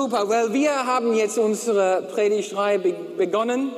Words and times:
Super, 0.00 0.26
well, 0.30 0.50
wir 0.54 0.86
haben 0.86 1.12
jetzt 1.12 1.36
unsere 1.36 2.00
Predigtreihe 2.14 2.78
begonnen, 2.78 3.70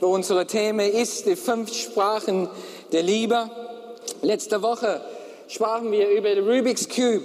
wo 0.00 0.08
unsere 0.08 0.44
Thema 0.44 0.82
ist 0.82 1.26
die 1.26 1.36
fünf 1.36 1.72
Sprachen 1.72 2.48
der 2.90 3.04
Liebe. 3.04 3.48
Letzte 4.22 4.60
Woche 4.60 5.00
sprachen 5.46 5.92
wir 5.92 6.10
über 6.10 6.34
den 6.34 6.48
Rubik's 6.48 6.88
Cube. 6.88 7.22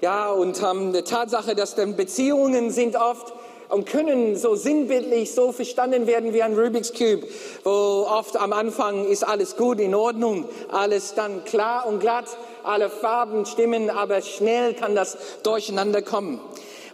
Ja, 0.00 0.30
und 0.30 0.58
ähm, 0.62 0.94
die 0.94 1.02
Tatsache, 1.02 1.54
dass 1.54 1.74
dann 1.74 1.96
Beziehungen 1.96 2.70
sind 2.70 2.96
oft 2.96 3.34
und 3.68 3.84
können 3.84 4.36
so 4.36 4.54
sinnbildlich 4.54 5.34
so 5.34 5.52
verstanden 5.52 6.06
werden 6.06 6.32
wie 6.32 6.42
ein 6.42 6.58
Rubik's 6.58 6.94
Cube, 6.94 7.28
wo 7.64 8.06
oft 8.08 8.38
am 8.38 8.54
Anfang 8.54 9.06
ist 9.06 9.22
alles 9.22 9.58
gut, 9.58 9.80
in 9.80 9.94
Ordnung, 9.94 10.46
alles 10.72 11.12
dann 11.12 11.44
klar 11.44 11.86
und 11.86 12.00
glatt, 12.00 12.24
alle 12.64 12.88
Farben 12.88 13.44
stimmen, 13.44 13.90
aber 13.90 14.22
schnell 14.22 14.72
kann 14.72 14.94
das 14.94 15.18
durcheinander 15.42 16.00
kommen. 16.00 16.40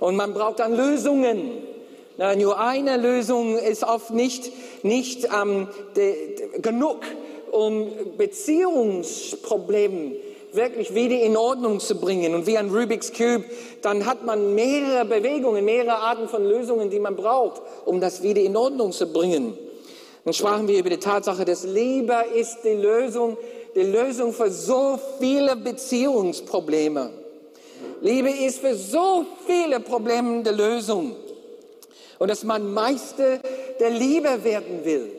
Und 0.00 0.16
man 0.16 0.34
braucht 0.34 0.60
dann 0.60 0.76
Lösungen. 0.76 1.52
Na, 2.18 2.34
nur 2.34 2.58
eine 2.58 2.96
Lösung 2.96 3.58
ist 3.58 3.84
oft 3.84 4.10
nicht, 4.10 4.50
nicht 4.82 5.24
ähm, 5.24 5.68
de, 5.96 6.36
de, 6.36 6.60
genug, 6.62 7.00
um 7.50 7.90
Beziehungsprobleme 8.16 10.12
wirklich 10.52 10.94
wieder 10.94 11.20
in 11.20 11.36
Ordnung 11.36 11.80
zu 11.80 12.00
bringen. 12.00 12.34
Und 12.34 12.46
wie 12.46 12.56
ein 12.56 12.70
Rubik's 12.70 13.12
Cube, 13.12 13.44
dann 13.82 14.06
hat 14.06 14.24
man 14.24 14.54
mehrere 14.54 15.04
Bewegungen, 15.04 15.64
mehrere 15.64 15.96
Arten 15.96 16.28
von 16.28 16.44
Lösungen, 16.44 16.88
die 16.90 16.98
man 16.98 17.14
braucht, 17.14 17.60
um 17.84 18.00
das 18.00 18.22
wieder 18.22 18.40
in 18.40 18.56
Ordnung 18.56 18.92
zu 18.92 19.12
bringen. 19.12 19.56
Dann 20.24 20.34
sprachen 20.34 20.66
wir 20.66 20.78
über 20.78 20.90
die 20.90 20.96
Tatsache, 20.96 21.44
dass 21.44 21.64
Liebe 21.64 22.16
ist 22.34 22.58
die 22.64 22.74
Lösung, 22.74 23.36
die 23.74 23.82
Lösung 23.82 24.32
für 24.32 24.50
so 24.50 24.98
viele 25.20 25.54
Beziehungsprobleme. 25.54 27.10
Liebe 28.00 28.30
ist 28.30 28.60
für 28.60 28.74
so 28.74 29.24
viele 29.46 29.80
Probleme 29.80 30.42
die 30.42 30.50
Lösung. 30.50 31.16
Und 32.18 32.28
dass 32.28 32.44
man 32.44 32.72
Meister 32.72 33.38
der 33.78 33.90
Liebe 33.90 34.42
werden 34.44 34.84
will. 34.84 35.10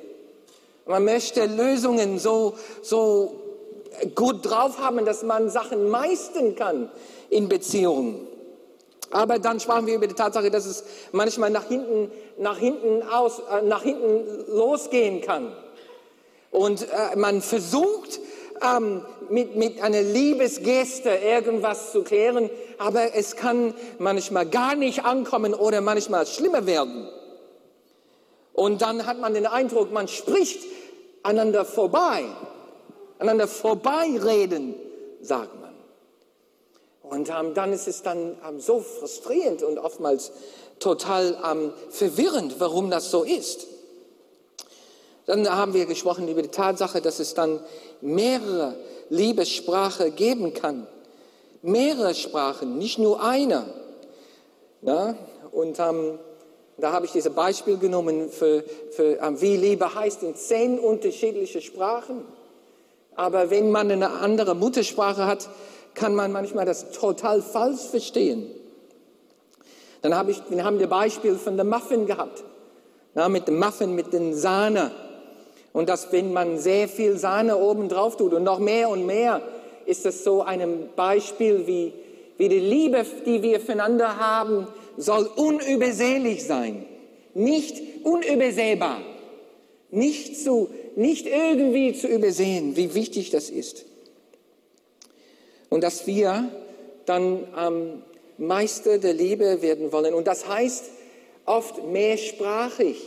Man 0.85 1.03
möchte 1.03 1.45
Lösungen 1.45 2.17
so, 2.17 2.53
so 2.81 3.35
gut 4.15 4.45
drauf 4.49 4.79
haben, 4.79 5.05
dass 5.05 5.23
man 5.23 5.49
Sachen 5.49 5.89
meistern 5.89 6.55
kann 6.55 6.89
in 7.29 7.49
Beziehungen. 7.49 8.27
Aber 9.11 9.39
dann 9.39 9.59
sprachen 9.59 9.87
wir 9.87 9.95
über 9.95 10.07
die 10.07 10.15
Tatsache, 10.15 10.51
dass 10.51 10.65
es 10.65 10.83
manchmal 11.11 11.49
nach 11.49 11.67
hinten, 11.67 12.11
nach 12.37 12.57
hinten 12.57 13.03
aus, 13.03 13.39
äh, 13.39 13.61
nach 13.61 13.83
hinten 13.83 14.45
losgehen 14.49 15.21
kann. 15.21 15.53
Und 16.51 16.83
äh, 16.83 17.15
man 17.15 17.41
versucht, 17.41 18.19
ähm, 18.61 19.03
mit, 19.29 19.55
mit 19.55 19.81
einer 19.81 20.01
Liebesgeste 20.01 21.09
irgendwas 21.09 21.91
zu 21.91 22.03
klären, 22.03 22.49
aber 22.77 23.15
es 23.15 23.35
kann 23.35 23.73
manchmal 23.99 24.45
gar 24.45 24.75
nicht 24.75 25.05
ankommen 25.05 25.53
oder 25.53 25.81
manchmal 25.81 26.25
schlimmer 26.25 26.65
werden. 26.65 27.07
Und 28.53 28.81
dann 28.81 29.05
hat 29.05 29.19
man 29.19 29.33
den 29.33 29.45
Eindruck, 29.45 29.91
man 29.91 30.07
spricht 30.07 30.61
einander 31.23 31.65
vorbei, 31.65 32.23
einander 33.19 33.47
vorbeireden, 33.47 34.75
sagt 35.21 35.61
man. 35.61 35.73
Und 37.03 37.29
ähm, 37.29 37.53
dann 37.53 37.71
ist 37.71 37.87
es 37.87 38.01
dann 38.01 38.37
ähm, 38.47 38.59
so 38.59 38.79
frustrierend 38.79 39.63
und 39.63 39.77
oftmals 39.77 40.31
total 40.79 41.37
ähm, 41.49 41.73
verwirrend, 41.89 42.55
warum 42.59 42.89
das 42.89 43.11
so 43.11 43.23
ist. 43.23 43.67
Dann 45.27 45.47
haben 45.49 45.73
wir 45.73 45.85
gesprochen 45.85 46.27
über 46.27 46.41
die 46.41 46.47
Tatsache, 46.47 47.01
dass 47.01 47.19
es 47.19 47.33
dann 47.33 47.59
mehrere 48.01 48.75
Liebessprache 49.09 50.09
geben 50.09 50.53
kann. 50.53 50.87
Mehrere 51.61 52.15
Sprachen, 52.15 52.77
nicht 52.77 52.97
nur 52.97 53.21
eine. 53.21 53.65
Ja? 54.81 55.15
Und 55.51 55.79
ähm, 55.79 56.17
da 56.77 56.93
habe 56.93 57.05
ich 57.05 57.11
dieses 57.11 57.33
Beispiel 57.33 57.77
genommen 57.77 58.29
für, 58.29 58.63
für 58.91 59.21
ähm, 59.21 59.41
wie 59.41 59.57
Liebe 59.57 59.93
heißt 59.93 60.23
in 60.23 60.35
zehn 60.35 60.79
unterschiedliche 60.79 61.59
Sprachen. 61.59 62.23
Aber 63.15 63.49
wenn 63.49 63.69
man 63.69 63.91
eine 63.91 64.11
andere 64.11 64.55
Muttersprache 64.55 65.25
hat, 65.25 65.49
kann 65.93 66.15
man 66.15 66.31
manchmal 66.31 66.65
das 66.65 66.91
total 66.91 67.41
falsch 67.41 67.81
verstehen. 67.81 68.49
Dann 70.03 70.15
habe 70.15 70.31
ich, 70.31 70.41
wir 70.49 70.63
haben 70.63 70.79
das 70.79 70.87
Beispiel 70.87 71.35
von 71.35 71.57
dem 71.57 71.67
Muffin 71.67 72.05
gehabt. 72.05 72.43
Ja, 73.15 73.27
mit 73.27 73.47
dem 73.47 73.59
Muffin, 73.59 73.93
mit 73.93 74.13
den 74.13 74.35
Sahne. 74.35 74.91
Und 75.77 75.89
dass 75.89 76.11
wenn 76.11 76.33
man 76.33 76.57
sehr 76.57 76.87
viel 76.87 77.19
Sahne 77.19 77.55
oben 77.55 77.87
drauf 77.87 78.17
tut 78.17 78.33
und 78.33 78.41
noch 78.41 78.57
mehr 78.57 78.89
und 78.89 79.05
mehr, 79.05 79.43
ist 79.85 80.05
das 80.05 80.23
so 80.23 80.41
ein 80.41 80.89
Beispiel, 80.95 81.67
wie, 81.67 81.93
wie 82.39 82.49
die 82.49 82.57
Liebe, 82.57 83.05
die 83.27 83.43
wir 83.43 83.59
füreinander 83.59 84.17
haben, 84.17 84.67
soll 84.97 85.29
unübersehlich 85.35 86.45
sein. 86.45 86.83
Nicht 87.35 87.79
unübersehbar. 88.03 89.01
Nicht, 89.91 90.43
zu, 90.43 90.69
nicht 90.95 91.27
irgendwie 91.27 91.93
zu 91.93 92.07
übersehen, 92.07 92.75
wie 92.75 92.95
wichtig 92.95 93.29
das 93.29 93.51
ist. 93.51 93.85
Und 95.69 95.83
dass 95.83 96.07
wir 96.07 96.49
dann 97.05 97.43
am 97.53 98.01
Meister 98.39 98.97
der 98.97 99.13
Liebe 99.13 99.61
werden 99.61 99.91
wollen. 99.91 100.15
Und 100.15 100.25
das 100.25 100.49
heißt 100.49 100.85
oft 101.45 101.85
mehrsprachig. 101.85 102.97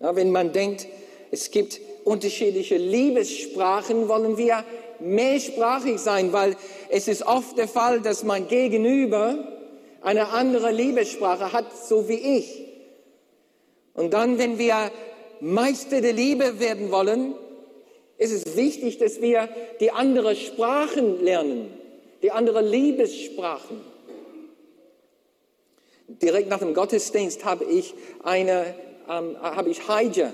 Ja, 0.00 0.16
wenn 0.16 0.30
man 0.30 0.54
denkt, 0.54 0.86
es 1.34 1.50
gibt 1.50 1.80
unterschiedliche 2.04 2.76
Liebessprachen, 2.76 4.08
wollen 4.08 4.38
wir 4.38 4.64
mehrsprachig 5.00 5.98
sein, 5.98 6.32
weil 6.32 6.54
es 6.90 7.08
ist 7.08 7.26
oft 7.26 7.58
der 7.58 7.66
Fall, 7.66 8.00
dass 8.00 8.22
mein 8.22 8.46
Gegenüber 8.46 9.52
eine 10.00 10.28
andere 10.28 10.70
Liebessprache 10.70 11.52
hat, 11.52 11.76
so 11.76 12.08
wie 12.08 12.38
ich. 12.38 12.62
Und 13.94 14.14
dann, 14.14 14.38
wenn 14.38 14.58
wir 14.58 14.92
Meister 15.40 16.00
der 16.00 16.12
Liebe 16.12 16.60
werden 16.60 16.92
wollen, 16.92 17.34
ist 18.16 18.32
es 18.32 18.56
wichtig, 18.56 18.98
dass 18.98 19.20
wir 19.20 19.48
die 19.80 19.90
anderen 19.90 20.36
Sprachen 20.36 21.20
lernen, 21.24 21.68
die 22.22 22.30
anderen 22.30 22.64
Liebessprachen. 22.64 23.80
Direkt 26.06 26.48
nach 26.48 26.60
dem 26.60 26.74
Gottesdienst 26.74 27.44
habe 27.44 27.64
ich 27.64 27.92
eine, 28.22 28.76
ähm, 29.10 29.36
habe 29.42 29.70
ich 29.70 29.88
Heide 29.88 30.32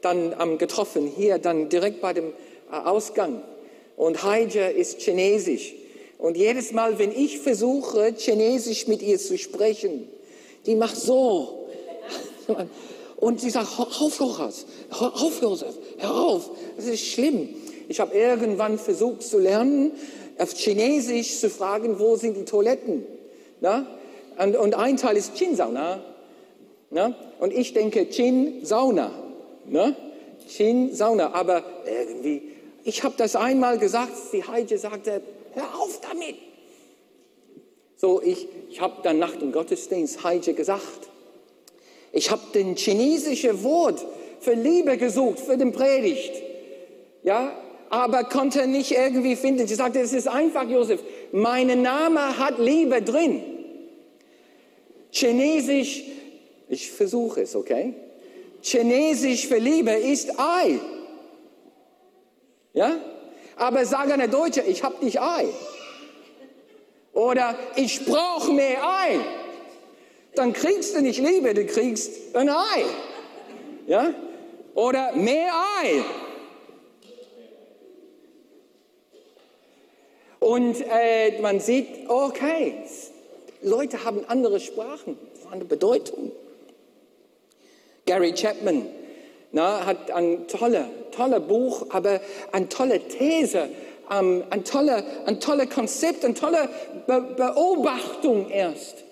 dann 0.00 0.34
ähm, 0.40 0.58
getroffen, 0.58 1.06
hier 1.06 1.38
dann 1.38 1.68
direkt 1.68 2.00
bei 2.00 2.12
dem 2.12 2.32
äh, 2.70 2.76
Ausgang. 2.76 3.42
Und 3.96 4.22
Haija 4.22 4.68
ist 4.68 5.00
Chinesisch. 5.00 5.74
Und 6.18 6.36
jedes 6.36 6.72
Mal, 6.72 6.98
wenn 6.98 7.12
ich 7.12 7.38
versuche, 7.38 8.14
Chinesisch 8.16 8.86
mit 8.86 9.02
ihr 9.02 9.18
zu 9.18 9.38
sprechen, 9.38 10.08
die 10.66 10.74
macht 10.74 10.96
so. 10.96 11.68
Und 13.16 13.40
sie 13.40 13.50
sagt, 13.50 13.78
auf, 13.78 14.20
hör 14.20 15.12
auf, 15.14 15.42
Josef, 15.42 15.74
hör 15.98 16.14
auf. 16.14 16.50
Das 16.76 16.86
ist 16.86 17.04
schlimm. 17.04 17.48
Ich 17.88 17.98
habe 18.00 18.16
irgendwann 18.16 18.78
versucht 18.78 19.22
zu 19.22 19.38
lernen, 19.38 19.92
auf 20.38 20.52
Chinesisch 20.52 21.40
zu 21.40 21.50
fragen, 21.50 21.98
wo 21.98 22.16
sind 22.16 22.36
die 22.36 22.44
Toiletten. 22.44 23.04
Na? 23.60 23.86
Und, 24.38 24.56
und 24.56 24.74
ein 24.74 24.96
Teil 24.96 25.16
ist 25.16 25.34
Chin-Sauna. 25.34 26.00
Und 27.40 27.52
ich 27.52 27.72
denke 27.72 28.08
Chin-Sauna. 28.08 29.10
Ne? 29.70 29.96
Chin 30.48 30.94
Sauna. 30.94 31.32
Aber 31.34 31.62
irgendwie, 31.86 32.42
ich 32.84 33.02
habe 33.02 33.14
das 33.16 33.36
einmal 33.36 33.78
gesagt, 33.78 34.12
die 34.32 34.44
Heide 34.44 34.78
sagte, 34.78 35.22
hör 35.54 35.80
auf 35.80 36.00
damit. 36.00 36.36
So, 37.96 38.22
ich, 38.22 38.46
ich 38.70 38.80
habe 38.80 39.02
dann 39.02 39.18
nach 39.18 39.34
dem 39.36 39.52
Gottesdienst 39.52 40.22
Heide 40.22 40.54
gesagt, 40.54 41.08
ich 42.12 42.30
habe 42.30 42.42
den 42.54 42.76
chinesischen 42.76 43.62
Wort 43.64 44.04
für 44.40 44.54
Liebe 44.54 44.96
gesucht, 44.96 45.40
für 45.40 45.56
den 45.56 45.72
Predigt. 45.72 46.32
Ja, 47.24 47.52
aber 47.90 48.24
konnte 48.24 48.66
nicht 48.66 48.92
irgendwie 48.92 49.36
finden. 49.36 49.66
Sie 49.66 49.74
sagte, 49.74 50.00
es 50.00 50.12
ist 50.12 50.28
einfach, 50.28 50.68
Josef. 50.68 51.00
Mein 51.32 51.82
Name 51.82 52.38
hat 52.38 52.58
Liebe 52.58 53.02
drin. 53.02 53.42
Chinesisch, 55.10 56.04
ich 56.68 56.90
versuche 56.90 57.42
es, 57.42 57.56
okay? 57.56 57.94
Chinesisch 58.70 59.46
für 59.46 59.58
Liebe 59.58 59.92
ist 59.92 60.38
Ei. 60.38 60.78
Ja? 62.74 62.96
Aber 63.56 63.84
sag 63.84 64.10
eine 64.12 64.28
Deutsche, 64.28 64.60
ich 64.60 64.82
hab 64.82 65.00
dich 65.00 65.20
Ei. 65.20 65.46
Oder 67.12 67.56
ich 67.76 68.04
brauche 68.04 68.52
mehr 68.52 68.78
Ei. 68.86 69.20
Dann 70.34 70.52
kriegst 70.52 70.94
du 70.94 71.00
nicht 71.00 71.18
Liebe, 71.18 71.54
du 71.54 71.64
kriegst 71.66 72.36
ein 72.36 72.48
Ei. 72.48 72.84
Ja? 73.86 74.12
Oder 74.74 75.12
mehr 75.12 75.52
Ei. 75.82 76.04
Und 80.40 80.80
äh, 80.88 81.40
man 81.40 81.58
sieht, 81.58 82.08
okay, 82.08 82.74
Leute 83.62 84.04
haben 84.04 84.24
andere 84.28 84.60
Sprachen, 84.60 85.18
andere 85.50 85.68
Bedeutung. 85.68 86.30
Gary 88.08 88.32
Chapman 88.32 88.86
na, 89.52 89.86
hat 89.86 90.10
ein 90.10 90.46
tolles 90.48 90.84
tolle 91.14 91.40
Buch, 91.40 91.86
aber 91.90 92.20
eine 92.52 92.68
tolle 92.68 93.00
These, 93.00 93.68
ähm, 94.10 94.44
ein 94.50 94.64
tolles 94.64 95.02
ein 95.26 95.40
tolle 95.40 95.66
Konzept, 95.66 96.24
eine 96.24 96.34
tolle 96.34 96.68
Be 97.06 97.34
Beobachtung 97.36 98.50
erst. 98.50 99.04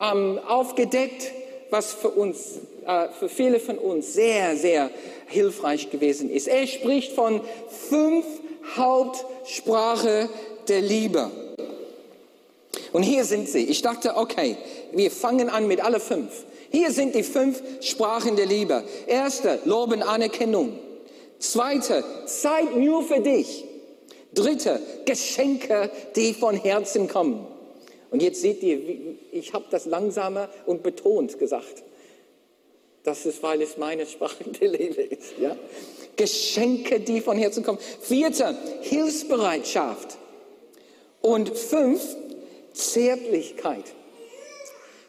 ähm, 0.00 0.38
aufgedeckt, 0.46 1.32
was 1.70 1.92
für 1.92 2.10
uns, 2.10 2.60
äh, 2.86 3.08
für 3.18 3.28
viele 3.28 3.60
von 3.60 3.78
uns 3.78 4.14
sehr, 4.14 4.56
sehr 4.56 4.90
hilfreich 5.26 5.90
gewesen 5.90 6.30
ist. 6.30 6.48
Er 6.48 6.66
spricht 6.66 7.12
von 7.12 7.40
fünf 7.68 8.24
Hauptsprache 8.76 10.28
der 10.68 10.80
Liebe. 10.80 11.30
Und 12.92 13.02
hier 13.02 13.24
sind 13.24 13.48
sie. 13.48 13.64
Ich 13.64 13.82
dachte, 13.82 14.16
okay, 14.16 14.56
wir 14.92 15.10
fangen 15.10 15.50
an 15.50 15.66
mit 15.66 15.84
alle 15.84 16.00
fünf. 16.00 16.44
Hier 16.70 16.90
sind 16.90 17.14
die 17.14 17.22
fünf 17.22 17.62
Sprachen 17.80 18.36
der 18.36 18.46
Liebe. 18.46 18.84
Erste, 19.06 19.60
Loben, 19.64 20.02
Anerkennung. 20.02 20.78
Zweite, 21.38 22.04
Zeit 22.26 22.76
nur 22.76 23.02
für 23.02 23.20
dich. 23.20 23.64
Dritte, 24.34 24.80
Geschenke, 25.04 25.90
die 26.14 26.34
von 26.34 26.56
Herzen 26.56 27.08
kommen. 27.08 27.46
Und 28.10 28.22
jetzt 28.22 28.40
seht 28.40 28.62
ihr, 28.62 28.80
ich 29.32 29.52
habe 29.52 29.66
das 29.70 29.86
langsamer 29.86 30.48
und 30.66 30.82
betont 30.82 31.38
gesagt. 31.38 31.82
Das 33.04 33.24
ist, 33.24 33.42
weil 33.42 33.62
es 33.62 33.78
meine 33.78 34.06
Sprache 34.06 34.44
der 34.44 34.68
Liebe 34.68 35.02
ist. 35.02 35.38
Ja? 35.40 35.56
Geschenke, 36.16 37.00
die 37.00 37.20
von 37.20 37.38
Herzen 37.38 37.62
kommen. 37.62 37.78
Vierte, 38.00 38.56
Hilfsbereitschaft. 38.82 40.18
Und 41.20 41.56
fünf, 41.56 42.02
Zärtlichkeit. 42.72 43.84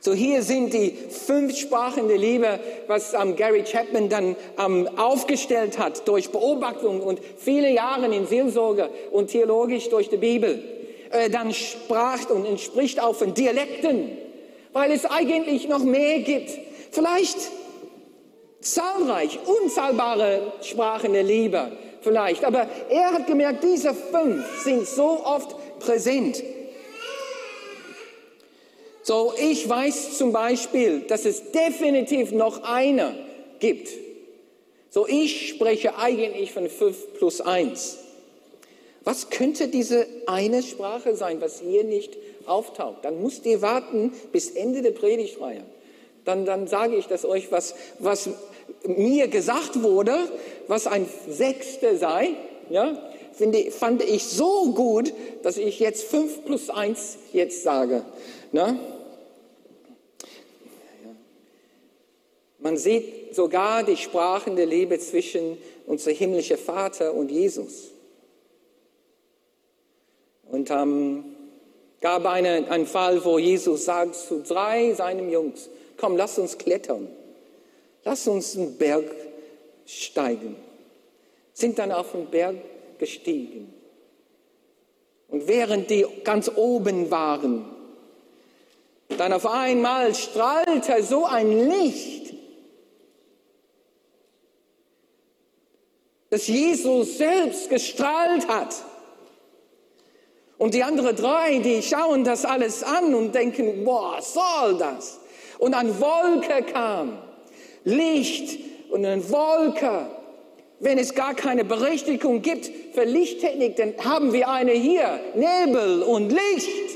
So 0.10 0.16
hier 0.16 0.42
sind 0.42 0.74
die 0.74 0.90
fünf 0.90 1.56
Sprachen 1.56 2.08
der 2.08 2.18
Liebe, 2.18 2.60
was 2.88 3.14
ähm, 3.14 3.36
Gary 3.36 3.64
Chapman 3.64 4.10
dann 4.10 4.36
ähm, 4.58 4.90
aufgestellt 4.98 5.78
hat 5.78 6.08
durch 6.08 6.32
Beobachtung 6.32 7.02
und 7.02 7.20
viele 7.38 7.72
Jahre 7.72 8.08
in 8.08 8.26
Seelsorge 8.26 8.90
und 9.12 9.28
theologisch 9.28 9.88
durch 9.90 10.10
die 10.10 10.18
Bibel. 10.18 10.64
Äh, 11.12 11.30
dann 11.30 11.54
sprach 11.54 12.28
und 12.32 12.48
entspricht 12.48 13.00
auch 13.00 13.14
von 13.14 13.36
Dialekten, 13.36 14.18
weil 14.74 14.92
es 14.92 15.06
eigentlich 15.06 15.68
noch 15.68 15.84
mehr 15.84 16.22
gibt. 16.22 16.58
Vielleicht 16.90 17.38
zahlreich, 18.62 19.38
unzahlbare 19.46 20.54
Sprachen 20.64 21.14
der 21.14 21.22
Liebe, 21.22 21.72
vielleicht. 22.02 22.46
Aber 22.46 22.66
er 22.90 23.12
hat 23.12 23.28
gemerkt, 23.28 23.64
diese 23.64 23.94
fünf 23.94 24.64
sind 24.64 24.88
so 24.88 25.24
oft 25.24 25.56
präsent. 25.78 26.42
So, 29.02 29.34
ich 29.40 29.68
weiß 29.68 30.18
zum 30.18 30.32
Beispiel, 30.32 31.02
dass 31.02 31.26
es 31.26 31.52
definitiv 31.52 32.32
noch 32.32 32.64
eine 32.64 33.16
gibt. 33.60 33.90
So, 34.90 35.08
ich 35.08 35.50
spreche 35.50 35.98
eigentlich 35.98 36.52
von 36.52 36.68
5 36.68 37.14
plus 37.18 37.42
1. 37.42 37.98
Was 39.04 39.30
könnte 39.30 39.68
diese 39.70 40.06
eine 40.28 40.62
Sprache 40.62 41.16
sein, 41.16 41.42
was 41.42 41.62
hier 41.62 41.84
nicht 41.84 42.18
auftaucht? 42.46 43.06
Dann 43.06 43.22
müsst 43.22 43.46
ihr 43.46 43.62
warten 43.62 44.12
bis 44.32 44.52
Ende 44.52 44.82
der 44.82 44.92
Predigtreihe. 44.92 45.64
Dann, 46.26 46.46
dann 46.46 46.68
sage 46.68 46.96
ich 46.96 47.08
das 47.08 47.26
euch, 47.26 47.52
was, 47.52 47.76
was 48.00 48.30
mir 48.86 49.28
gesagt 49.28 49.82
wurde, 49.82 50.16
was 50.68 50.86
ein 50.86 51.08
Sechster 51.28 51.98
sei. 51.98 52.32
Ja, 52.70 53.02
finde, 53.34 53.72
fand 53.72 54.04
ich 54.04 54.26
so 54.26 54.74
gut, 54.74 55.14
dass 55.44 55.58
ich 55.58 55.80
jetzt 55.80 56.04
5 56.04 56.46
plus 56.46 56.70
1 56.70 57.18
jetzt 57.34 57.64
sage. 57.64 58.04
Ne? 58.52 58.80
Man 62.60 62.78
sieht 62.78 63.36
sogar 63.36 63.84
die 63.84 63.98
Sprachen 63.98 64.56
der 64.56 64.66
Liebe 64.66 65.00
zwischen 65.00 65.58
unser 65.86 66.12
himmlischer 66.12 66.58
Vater 66.58 67.14
und 67.14 67.32
Jesus. 67.32 67.92
Und 70.52 70.70
ähm, 70.72 71.24
gab 72.02 72.26
eine, 72.26 72.70
einen 72.70 72.86
Fall, 72.86 73.24
wo 73.24 73.40
Jesus 73.40 73.86
sagt 73.86 74.16
zu 74.16 74.42
drei 74.42 74.94
seinen 74.94 75.30
Jungs, 75.30 75.70
komm, 75.98 76.18
lass 76.18 76.38
uns 76.38 76.58
klettern. 76.58 77.08
Lass 78.04 78.28
uns 78.28 78.58
einen 78.58 78.78
Berg 78.78 79.06
steigen. 79.86 80.56
Sind 81.54 81.80
dann 81.80 81.92
auf 81.92 82.12
den 82.12 82.28
Berg 82.28 82.56
gestiegen. 82.98 83.74
Und 85.28 85.48
während 85.48 85.90
die 85.90 86.06
ganz 86.24 86.52
oben 86.56 87.12
waren, 87.12 87.66
dann 89.18 89.34
auf 89.34 89.46
einmal 89.46 90.14
strahlte 90.16 91.04
so 91.04 91.26
ein 91.26 91.70
Licht 91.70 92.20
dass 96.30 96.48
Jesus 96.48 97.18
selbst 97.18 97.70
gestrahlt 97.70 98.48
hat. 98.48 98.76
Und 100.58 100.74
die 100.74 100.84
anderen 100.84 101.16
drei, 101.16 101.60
die 101.60 101.82
schauen 101.82 102.24
das 102.24 102.46
alles 102.46 102.84
an 102.84 103.16
und 103.16 103.34
denken, 103.34 103.86
was 103.86 104.34
soll 104.34 104.78
das? 104.78 105.20
Und 105.58 105.74
eine 105.74 106.00
Wolke 106.00 106.64
kam, 106.64 107.18
Licht 107.84 108.60
und 108.92 109.06
eine 109.06 109.30
Wolke. 109.30 110.08
Wenn 110.82 110.98
es 110.98 111.14
gar 111.14 111.34
keine 111.34 111.66
Berechtigung 111.66 112.42
gibt 112.42 112.70
für 112.94 113.04
Lichttechnik, 113.04 113.76
dann 113.78 113.94
haben 114.04 114.32
wir 114.32 114.50
eine 114.50 114.72
hier, 114.72 115.20
Nebel 115.36 116.04
und 116.04 116.30
Licht. 116.30 116.89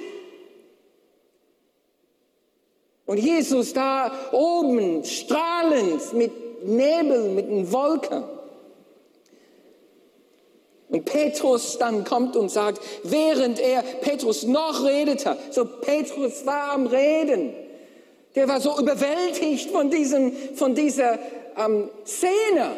Und 3.14 3.20
Jesus 3.20 3.74
da 3.74 4.12
oben, 4.32 5.06
strahlend 5.06 6.14
mit 6.14 6.66
Nebel, 6.66 7.30
mit 7.30 7.48
einer 7.48 7.72
Wolke. 7.72 8.24
Und 10.90 11.06
Petrus 11.06 11.78
dann 11.78 12.06
kommt 12.06 12.36
und 12.36 12.50
sagt, 12.50 12.82
während 13.04 13.60
er, 13.60 13.84
Petrus 13.84 14.46
noch 14.46 14.84
redete, 14.84 15.38
so 15.52 15.64
Petrus 15.64 16.44
war 16.48 16.72
am 16.72 16.88
Reden, 16.88 17.54
der 18.34 18.48
war 18.48 18.60
so 18.60 18.80
überwältigt 18.80 19.70
von, 19.70 19.92
diesem, 19.92 20.34
von 20.56 20.74
dieser 20.74 21.20
ähm, 21.56 21.92
Szene, 22.08 22.72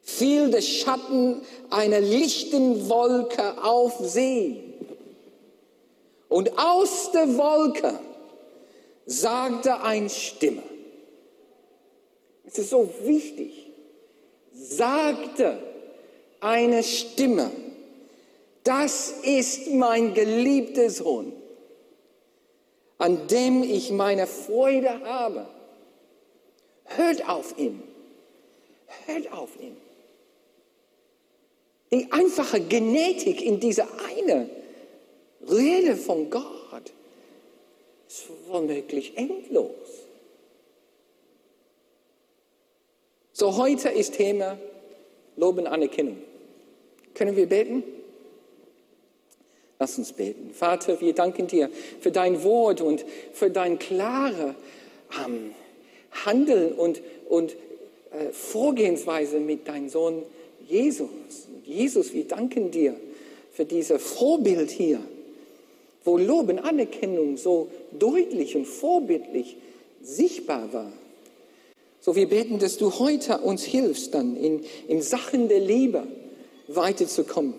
fiel 0.00 0.48
der 0.52 0.62
Schatten 0.62 1.40
einer 1.70 1.98
lichten 1.98 2.88
Wolke 2.88 3.64
auf 3.64 3.94
sie. 3.98 4.69
Und 6.30 6.58
aus 6.58 7.12
der 7.12 7.36
Wolke 7.36 7.98
sagte 9.04 9.82
eine 9.82 10.08
Stimme. 10.08 10.62
Es 12.46 12.58
ist 12.58 12.70
so 12.70 12.88
wichtig 13.04 13.70
sagte 14.60 15.58
eine 16.40 16.82
Stimme, 16.82 17.50
das 18.64 19.10
ist 19.22 19.70
mein 19.70 20.14
geliebter 20.14 20.90
Sohn, 20.90 21.32
an 22.98 23.26
dem 23.28 23.62
ich 23.62 23.90
meine 23.90 24.26
Freude 24.26 25.00
habe. 25.04 25.46
Hört 26.84 27.28
auf 27.28 27.58
ihn. 27.58 27.82
Hört 29.06 29.32
auf 29.32 29.50
ihn. 29.60 29.76
Die 31.92 32.10
einfache 32.12 32.60
Genetik 32.60 33.42
in 33.42 33.60
dieser 33.60 33.88
eine 34.16 34.48
Rede 35.50 35.96
von 35.96 36.30
Gott 36.30 36.92
ist 38.08 38.26
womöglich 38.48 39.16
endlos. 39.16 39.70
So 43.32 43.56
heute 43.56 43.88
ist 43.88 44.14
Thema 44.14 44.58
Loben, 45.36 45.66
Anerkennung. 45.66 46.18
Können 47.14 47.36
wir 47.36 47.46
beten? 47.46 47.82
Lass 49.78 49.96
uns 49.96 50.12
beten. 50.12 50.50
Vater, 50.52 51.00
wir 51.00 51.14
danken 51.14 51.46
dir 51.46 51.70
für 52.00 52.10
dein 52.10 52.44
Wort 52.44 52.82
und 52.82 53.04
für 53.32 53.50
dein 53.50 53.78
klare 53.78 54.54
ähm, 55.24 55.52
Handeln 56.26 56.74
und, 56.74 57.00
und 57.28 57.52
äh, 58.10 58.30
Vorgehensweise 58.32 59.40
mit 59.40 59.66
deinem 59.68 59.88
Sohn 59.88 60.22
Jesus. 60.68 61.08
Jesus, 61.64 62.12
wir 62.12 62.24
danken 62.26 62.70
dir 62.70 62.94
für 63.52 63.64
dieses 63.64 64.02
Vorbild 64.02 64.70
hier, 64.70 65.00
wo 66.04 66.16
Loben, 66.16 66.58
Anerkennung 66.58 67.36
so 67.36 67.68
deutlich 67.98 68.56
und 68.56 68.66
vorbildlich 68.66 69.56
sichtbar 70.02 70.72
war. 70.72 70.92
So, 72.00 72.16
wir 72.16 72.28
beten, 72.28 72.58
dass 72.58 72.78
du 72.78 72.98
heute 72.98 73.38
uns 73.38 73.62
hilfst, 73.62 74.14
dann 74.14 74.36
in, 74.36 74.64
in 74.88 75.02
Sachen 75.02 75.48
der 75.48 75.60
Liebe 75.60 76.04
weiterzukommen. 76.68 77.54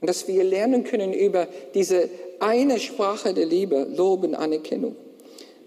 Und 0.00 0.08
dass 0.08 0.28
wir 0.28 0.44
lernen 0.44 0.84
können 0.84 1.12
über 1.12 1.48
diese 1.74 2.08
eine 2.38 2.78
Sprache 2.78 3.34
der 3.34 3.46
Liebe, 3.46 3.86
Loben, 3.96 4.34
Anerkennung. 4.34 4.94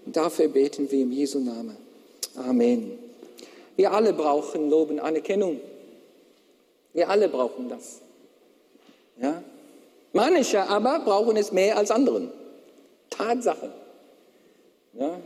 Und 0.06 0.16
dafür 0.16 0.48
beten 0.48 0.90
wir 0.90 1.02
im 1.02 1.12
Jesu 1.12 1.40
Namen. 1.40 1.76
Amen. 2.36 2.92
Wir 3.76 3.92
alle 3.92 4.12
brauchen 4.12 4.70
Loben, 4.70 5.00
Anerkennung. 5.00 5.60
Wir 6.94 7.10
alle 7.10 7.28
brauchen 7.28 7.68
das. 7.68 8.00
Ja? 9.20 9.42
Manche 10.12 10.62
aber 10.68 11.00
brauchen 11.00 11.36
es 11.36 11.52
mehr 11.52 11.76
als 11.76 11.90
anderen. 11.90 12.32
Tatsache. 13.10 13.72
Ja? 14.94 15.20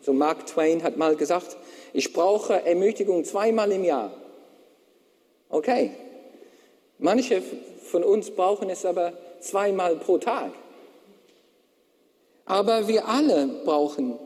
So 0.00 0.12
Mark 0.12 0.46
Twain 0.46 0.82
hat 0.82 0.96
mal 0.96 1.16
gesagt, 1.16 1.56
ich 1.92 2.12
brauche 2.12 2.64
Ermutigung 2.64 3.24
zweimal 3.24 3.72
im 3.72 3.84
Jahr. 3.84 4.12
Okay. 5.48 5.92
Manche 6.98 7.42
von 7.84 8.04
uns 8.04 8.30
brauchen 8.30 8.70
es 8.70 8.84
aber 8.84 9.12
zweimal 9.40 9.96
pro 9.96 10.18
Tag. 10.18 10.52
Aber 12.44 12.88
wir 12.88 13.08
alle 13.08 13.46
brauchen 13.64 14.18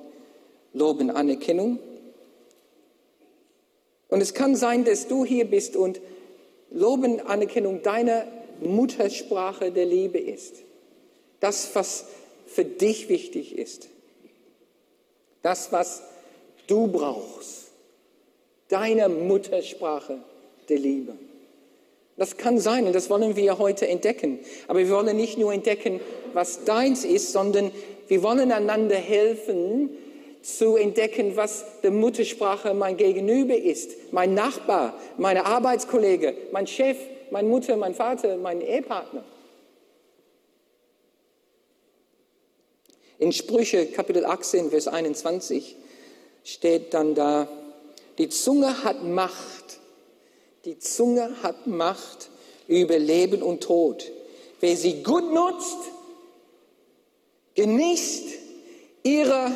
Lob 0.72 1.00
und 1.00 1.10
Anerkennung. 1.10 1.78
Und 4.08 4.20
es 4.20 4.34
kann 4.34 4.56
sein, 4.56 4.84
dass 4.84 5.06
du 5.06 5.24
hier 5.24 5.44
bist 5.44 5.76
und 5.76 6.00
Lob 6.70 7.04
und 7.04 7.20
Anerkennung 7.20 7.82
deiner 7.82 8.24
Muttersprache 8.60 9.70
der 9.70 9.86
Liebe 9.86 10.18
ist. 10.18 10.56
Das, 11.40 11.74
was 11.74 12.06
für 12.46 12.64
dich 12.64 13.08
wichtig 13.08 13.56
ist. 13.56 13.88
Das, 15.42 15.72
was 15.72 16.02
du 16.66 16.88
brauchst. 16.88 17.68
Deine 18.68 19.08
Muttersprache 19.08 20.18
der 20.68 20.78
Liebe. 20.78 21.14
Das 22.16 22.36
kann 22.36 22.58
sein 22.58 22.86
und 22.86 22.94
das 22.94 23.08
wollen 23.10 23.36
wir 23.36 23.58
heute 23.58 23.86
entdecken. 23.86 24.40
Aber 24.66 24.80
wir 24.80 24.90
wollen 24.90 25.16
nicht 25.16 25.38
nur 25.38 25.52
entdecken, 25.52 26.00
was 26.32 26.64
deins 26.64 27.04
ist, 27.04 27.32
sondern 27.32 27.70
wir 28.08 28.22
wollen 28.22 28.50
einander 28.50 28.96
helfen, 28.96 29.90
zu 30.42 30.76
entdecken, 30.76 31.36
was 31.36 31.64
die 31.82 31.90
Muttersprache 31.90 32.72
mein 32.72 32.96
Gegenüber 32.96 33.56
ist, 33.56 34.12
mein 34.12 34.34
Nachbar, 34.34 34.98
meine 35.16 35.44
Arbeitskollege, 35.44 36.34
mein 36.52 36.66
Chef, 36.66 36.96
meine 37.30 37.48
Mutter, 37.48 37.76
mein 37.76 37.94
Vater, 37.94 38.36
mein 38.36 38.60
Ehepartner. 38.60 39.24
In 43.18 43.32
Sprüche 43.32 43.86
Kapitel 43.86 44.24
18, 44.24 44.70
Vers 44.70 44.86
21 44.86 45.76
steht 46.44 46.94
dann 46.94 47.14
da, 47.14 47.48
die 48.16 48.28
Zunge 48.28 48.84
hat 48.84 49.02
Macht, 49.02 49.80
die 50.64 50.78
Zunge 50.78 51.42
hat 51.42 51.66
Macht 51.66 52.30
über 52.68 52.98
Leben 52.98 53.42
und 53.42 53.62
Tod. 53.62 54.10
Wer 54.60 54.76
sie 54.76 55.02
gut 55.02 55.32
nutzt, 55.32 55.78
genießt 57.54 58.24
ihre 59.02 59.50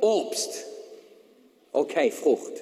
Obst. 0.00 0.64
Okay, 1.72 2.10
Frucht. 2.10 2.52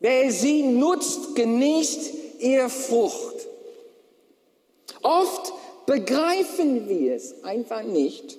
Wer 0.00 0.30
sie 0.30 0.62
nutzt, 0.62 1.34
genießt 1.34 2.23
ihre 2.44 2.68
Frucht. 2.68 3.48
Oft 5.02 5.52
begreifen 5.86 6.88
wir 6.88 7.14
es 7.14 7.42
einfach 7.42 7.82
nicht, 7.82 8.38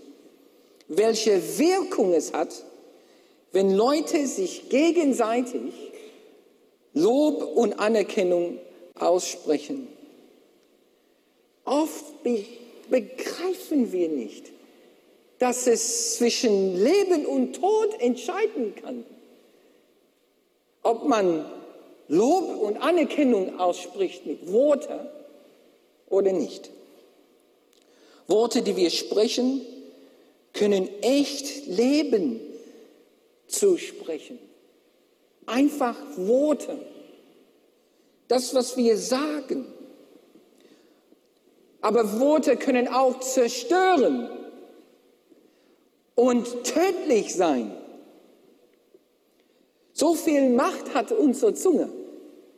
welche 0.87 1.57
Wirkung 1.57 2.13
es 2.13 2.31
hat, 2.31 2.63
wenn 3.51 3.71
Leute 3.71 4.27
sich 4.27 4.69
gegenseitig 4.69 5.73
Lob 6.93 7.43
und 7.55 7.79
Anerkennung 7.79 8.59
aussprechen. 8.99 9.87
Oft 11.65 12.05
begreifen 12.89 13.91
wir 13.91 14.09
nicht, 14.09 14.51
dass 15.39 15.67
es 15.67 16.15
zwischen 16.15 16.75
Leben 16.77 17.25
und 17.25 17.53
Tod 17.55 17.99
entscheiden 17.99 18.75
kann. 18.75 19.03
Ob 20.83 21.05
man 21.07 21.45
Lob 22.07 22.61
und 22.61 22.77
Anerkennung 22.77 23.59
ausspricht 23.59 24.25
mit 24.25 24.51
Worten 24.51 24.99
oder 26.07 26.31
nicht. 26.31 26.69
Worte, 28.27 28.61
die 28.61 28.75
wir 28.75 28.89
sprechen, 28.89 29.61
können 30.53 30.87
echt 31.01 31.67
Leben 31.67 32.39
zusprechen. 33.47 34.39
Einfach 35.45 35.95
Worte. 36.17 36.79
Das, 38.27 38.55
was 38.55 38.77
wir 38.77 38.97
sagen. 38.97 39.65
Aber 41.81 42.19
Worte 42.19 42.57
können 42.57 42.87
auch 42.87 43.19
zerstören 43.19 44.29
und 46.15 46.63
tödlich 46.63 47.35
sein. 47.35 47.71
So 49.97 50.13
viel 50.13 50.49
Macht 50.49 50.93
hat 50.93 51.13
unsere 51.13 51.53
Zunge. 51.53 51.87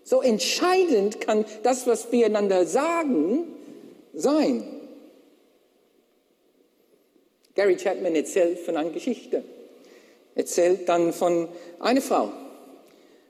So 0.03 0.23
entscheidend 0.23 1.21
kann 1.21 1.45
das, 1.61 1.85
was 1.85 2.11
wir 2.11 2.25
einander 2.25 2.65
sagen, 2.65 3.45
sein. 4.11 4.63
Gary 7.53 7.77
Chapman 7.77 8.15
erzählt 8.15 8.57
von 8.57 8.75
einer 8.75 8.89
Geschichte. 8.89 9.43
Erzählt 10.33 10.89
dann 10.89 11.13
von 11.13 11.47
einer 11.79 12.01
Frau, 12.01 12.31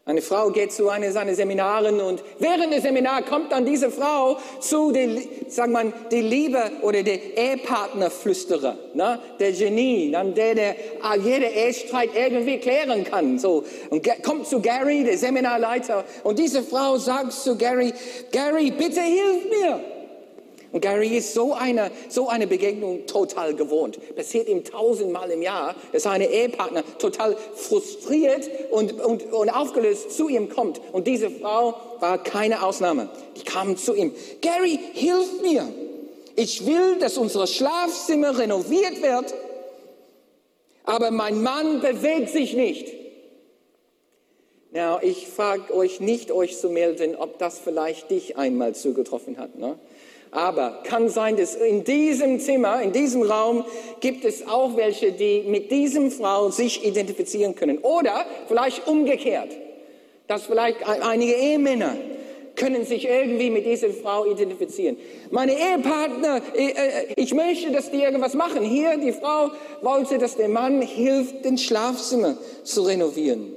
eine 0.07 0.21
Frau 0.21 0.49
geht 0.51 0.71
zu 0.71 0.87
einer 0.87 1.11
seiner 1.11 1.35
Seminaren 1.35 1.99
und 1.99 2.23
während 2.39 2.73
des 2.73 2.83
Seminars 2.83 3.25
kommt 3.25 3.51
dann 3.51 3.65
diese 3.65 3.91
Frau 3.91 4.37
zu 4.61 4.93
der, 4.93 5.09
sagen 5.49 5.73
man, 5.73 5.91
die 6.11 6.21
Liebe 6.21 6.71
oder 6.81 7.03
der 7.03 7.37
Ehepartnerflüsterer, 7.37 8.77
ne? 8.93 9.19
der 9.37 9.51
Genie, 9.51 10.09
dann 10.09 10.33
der, 10.33 10.55
der 10.55 10.75
ah, 11.01 11.15
jeder 11.15 11.51
Ehestreit 11.51 12.11
irgendwie 12.15 12.57
klären 12.57 13.03
kann. 13.03 13.37
So 13.37 13.65
und 13.89 14.07
kommt 14.23 14.47
zu 14.47 14.61
Gary, 14.61 15.03
der 15.03 15.17
Seminarleiter, 15.17 16.05
und 16.23 16.39
diese 16.39 16.63
Frau 16.63 16.97
sagt 16.97 17.33
zu 17.33 17.57
Gary: 17.57 17.93
Gary, 18.31 18.71
bitte 18.71 19.01
hilf 19.01 19.43
mir. 19.49 19.96
Und 20.77 20.81
Gary 20.81 21.17
ist 21.17 21.34
so 21.34 21.53
eine, 21.53 21.89
so 22.07 22.29
eine 22.29 22.46
Begegnung 22.46 23.07
total 23.07 23.55
gewohnt. 23.55 23.98
Passiert 24.15 24.48
ihm 24.48 24.63
tausendmal 24.63 25.31
im 25.31 25.41
Jahr, 25.41 25.74
dass 25.91 26.03
seine 26.03 26.29
Ehepartner 26.29 26.84
total 27.00 27.36
frustriert 27.55 28.48
und, 28.69 29.01
und, 29.01 29.34
und 29.34 29.50
aufgelöst 29.50 30.12
zu 30.12 30.29
ihm 30.29 30.50
kommt. 30.50 30.79
Und 30.91 31.07
diese 31.07 31.31
Frau 31.31 31.74
war 32.00 32.24
keine 32.24 32.62
Ausnahme. 32.62 33.10
Die 33.38 33.43
kam 33.43 33.75
zu 33.75 33.96
ihm. 33.96 34.13
Gary, 34.41 34.77
hilf 34.93 35.41
mir. 35.41 35.67
Ich 36.36 36.67
will, 36.67 37.00
dass 37.00 37.17
unser 37.17 37.48
Schlafzimmer 37.48 38.38
renoviert 38.38 39.01
wird, 39.01 39.34
aber 40.84 41.10
mein 41.10 41.41
Mann 41.41 41.81
bewegt 41.81 42.29
sich 42.29 42.53
nicht. 42.53 42.93
Now, 44.69 45.00
ich 45.01 45.27
frage 45.27 45.74
euch 45.74 46.01
nicht, 46.01 46.31
euch 46.31 46.55
zu 46.55 46.69
melden, 46.69 47.15
ob 47.15 47.39
das 47.39 47.57
vielleicht 47.57 48.12
dich 48.12 48.38
einmal 48.38 48.75
zugetroffen 48.75 49.39
hat. 49.39 49.57
Ne? 49.57 49.79
Aber 50.31 50.84
kann 50.84 51.10
sein, 51.10 51.38
dass 51.38 51.55
in 51.55 51.84
diesem 51.84 52.39
Zimmer, 52.39 52.81
in 52.81 52.91
diesem 52.91 53.22
Raum 53.24 53.65
gibt 54.01 54.25
es 54.25 54.48
auch 54.48 54.75
welche, 54.75 55.12
die 55.12 55.43
mit 55.48 55.72
diesem 55.72 56.12
Frau 56.12 56.50
sich 56.50 56.86
identifizieren 56.86 57.55
können. 57.55 57.77
Oder 57.79 58.25
vielleicht 58.48 58.88
umgekehrt, 58.88 59.50
dass 60.27 60.46
vielleicht 60.46 60.86
einige 60.86 61.34
Ehemänner 61.34 61.96
können 62.57 62.86
sich 62.86 63.07
irgendwie 63.07 63.50
mit 63.50 63.65
dieser 63.65 63.89
Frau 63.91 64.25
identifizieren. 64.25 64.98
Meine 65.29 65.53
Ehepartner, 65.53 66.41
äh, 66.55 66.69
äh, 66.69 67.13
ich 67.15 67.34
möchte, 67.34 67.72
dass 67.72 67.91
die 67.91 68.01
irgendwas 68.01 68.34
machen. 68.34 68.63
Hier, 68.63 68.98
die 68.98 69.13
Frau 69.13 69.51
wollte, 69.81 70.17
dass 70.17 70.36
der 70.36 70.50
Mann 70.50 70.81
hilft, 70.81 71.46
den 71.46 71.57
Schlafzimmer 71.57 72.36
zu 72.63 72.81
renovieren. 72.81 73.53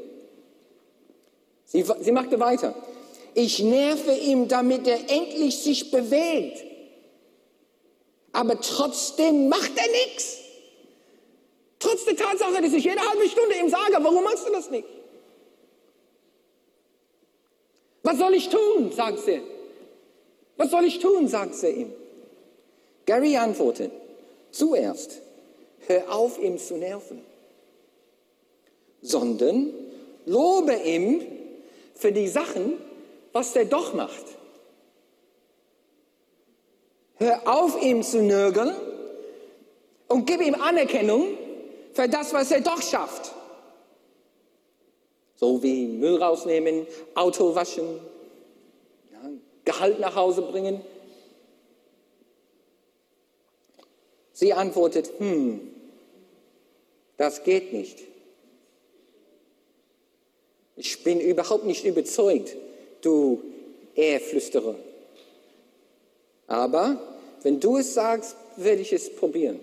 Sie, 1.64 1.84
sie 2.00 2.12
machte 2.12 2.38
weiter. 2.38 2.74
Ich 3.34 3.60
nerve 3.60 4.12
ihm, 4.12 4.48
damit 4.48 4.86
er 4.86 4.98
endlich 5.10 5.58
sich 5.58 5.90
bewegt. 5.90 6.64
Aber 8.32 8.60
trotzdem 8.60 9.48
macht 9.48 9.72
er 9.76 9.90
nichts. 9.90 10.38
Trotz 11.78 12.04
der 12.04 12.16
Tatsache, 12.16 12.60
dass 12.62 12.72
ich 12.72 12.84
jede 12.84 13.00
halbe 13.00 13.28
Stunde 13.28 13.54
ihm 13.56 13.68
sage, 13.68 13.96
warum 14.00 14.22
machst 14.22 14.46
du 14.46 14.52
das 14.52 14.70
nicht? 14.70 14.86
Was 18.02 18.18
soll 18.18 18.34
ich 18.34 18.48
tun? 18.48 18.92
sagt 18.92 19.20
sie. 19.20 19.40
Was 20.56 20.70
soll 20.70 20.84
ich 20.84 20.98
tun? 20.98 21.28
sagt 21.28 21.54
sie 21.54 21.68
ihm. 21.68 21.92
Gary 23.06 23.36
antwortet, 23.36 23.92
zuerst, 24.50 25.20
hör 25.86 26.12
auf, 26.12 26.38
ihm 26.38 26.58
zu 26.58 26.76
nerven, 26.76 27.24
sondern 29.02 29.72
lobe 30.26 30.74
ihm 30.74 31.22
für 31.94 32.12
die 32.12 32.28
Sachen, 32.28 32.74
was 33.32 33.52
der 33.52 33.64
doch 33.64 33.94
macht. 33.94 34.24
Hör 37.16 37.46
auf, 37.46 37.80
ihm 37.82 38.02
zu 38.02 38.22
nörgeln 38.22 38.74
und 40.08 40.26
gib 40.26 40.40
ihm 40.40 40.54
Anerkennung 40.54 41.36
für 41.92 42.08
das, 42.08 42.32
was 42.32 42.50
er 42.50 42.60
doch 42.60 42.80
schafft. 42.80 43.32
So 45.36 45.62
wie 45.62 45.86
Müll 45.86 46.22
rausnehmen, 46.22 46.86
Auto 47.14 47.54
waschen, 47.54 48.00
Gehalt 49.64 50.00
nach 50.00 50.16
Hause 50.16 50.42
bringen. 50.42 50.80
Sie 54.32 54.54
antwortet, 54.54 55.12
hm, 55.18 55.60
das 57.18 57.44
geht 57.44 57.74
nicht. 57.74 57.98
Ich 60.76 61.04
bin 61.04 61.20
überhaupt 61.20 61.64
nicht 61.64 61.84
überzeugt, 61.84 62.56
du 63.04 63.42
Eheflüsterer. 63.96 64.76
Aber 66.46 67.00
wenn 67.42 67.60
du 67.60 67.76
es 67.76 67.94
sagst, 67.94 68.36
werde 68.56 68.82
ich 68.82 68.92
es 68.92 69.14
probieren. 69.14 69.60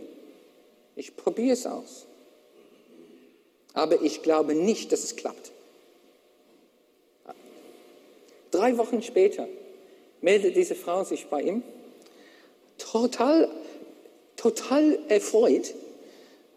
Ich 0.95 1.15
probiere 1.15 1.53
es 1.53 1.65
aus. 1.65 2.05
Aber 3.73 4.01
ich 4.01 4.23
glaube 4.23 4.55
nicht, 4.55 4.91
dass 4.91 5.03
es 5.03 5.15
klappt. 5.15 5.51
Drei 8.51 8.77
Wochen 8.77 9.03
später 9.03 9.47
meldet 10.21 10.55
diese 10.55 10.73
Frau 10.73 11.03
sich 11.03 11.27
bei 11.27 11.41
ihm, 11.41 11.63
total, 12.77 13.49
total 14.35 14.97
erfreut, 15.09 15.73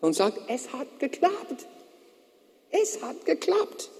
und 0.00 0.14
sagt, 0.14 0.38
es 0.48 0.72
hat 0.72 0.98
geklappt. 0.98 1.66
Es 2.70 3.02
hat 3.02 3.24
geklappt. 3.24 3.90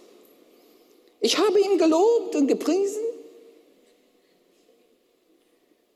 Ich 1.20 1.38
habe 1.38 1.60
ihn 1.60 1.78
gelobt 1.78 2.34
und 2.34 2.46
gepriesen. 2.46 3.02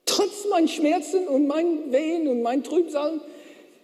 Trotz 0.05 0.47
meinen 0.51 0.69
Schmerzen 0.69 1.27
und 1.27 1.47
meinen 1.47 1.91
Wehen 1.93 2.29
und 2.29 2.43
meinen 2.43 2.63
Trübsalen. 2.63 3.21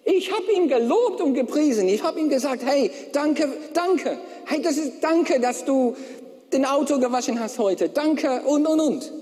Ich 0.05 0.33
habe 0.33 0.53
ihn 0.53 0.69
gelobt 0.69 1.21
und 1.21 1.35
gepriesen. 1.35 1.89
Ich 1.89 2.03
habe 2.03 2.21
ihm 2.21 2.29
gesagt, 2.29 2.63
hey, 2.65 2.91
danke, 3.13 3.49
danke. 3.73 4.19
Hey, 4.47 4.61
das 4.61 4.77
ist 4.77 5.03
danke, 5.03 5.41
dass 5.41 5.65
du 5.65 5.97
den 6.53 6.65
Auto 6.65 6.99
gewaschen 6.99 7.41
hast 7.41 7.59
heute. 7.59 7.89
Danke 7.89 8.43
und, 8.43 8.67
und, 8.67 8.81
und. 8.81 9.13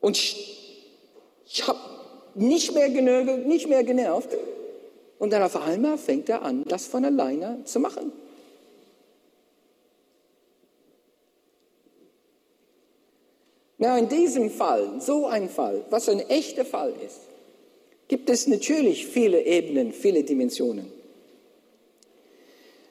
Und 0.00 0.16
ich, 0.16 1.66
habe 1.66 1.78
nicht 2.34 2.72
mehr 2.74 2.88
genögelt, 2.88 3.46
nicht 3.46 3.68
mehr 3.68 3.84
genervt. 3.84 4.30
Und 5.18 5.32
dann 5.32 5.42
auf 5.42 5.56
einmal 5.56 5.98
fängt 5.98 6.28
er 6.28 6.42
an, 6.42 6.64
das 6.64 6.86
von 6.86 7.04
alleine 7.04 7.62
zu 7.64 7.80
machen. 7.80 8.12
Na, 13.82 13.96
in 13.96 14.10
diesem 14.10 14.50
Fall, 14.50 15.00
so 15.00 15.26
ein 15.26 15.48
Fall, 15.48 15.82
was 15.88 16.10
ein 16.10 16.20
echter 16.28 16.66
Fall 16.66 16.92
ist, 17.04 17.20
gibt 18.08 18.28
es 18.28 18.46
natürlich 18.46 19.06
viele 19.06 19.42
Ebenen, 19.42 19.94
viele 19.94 20.22
Dimensionen. 20.22 20.92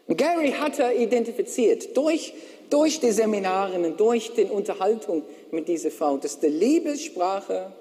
Und 0.08 0.17
Gary 0.17 0.50
hatte 0.50 0.91
identifiziert 0.91 1.96
durch, 1.96 2.34
durch 2.72 3.00
die 3.00 3.12
Seminare 3.12 3.77
und 3.77 4.00
durch 4.00 4.34
die 4.34 4.46
Unterhaltung 4.46 5.22
mit 5.51 5.67
dieser 5.67 5.91
Frau, 5.91 6.17
dass 6.17 6.39
die 6.39 6.48
Liebessprache 6.48 7.72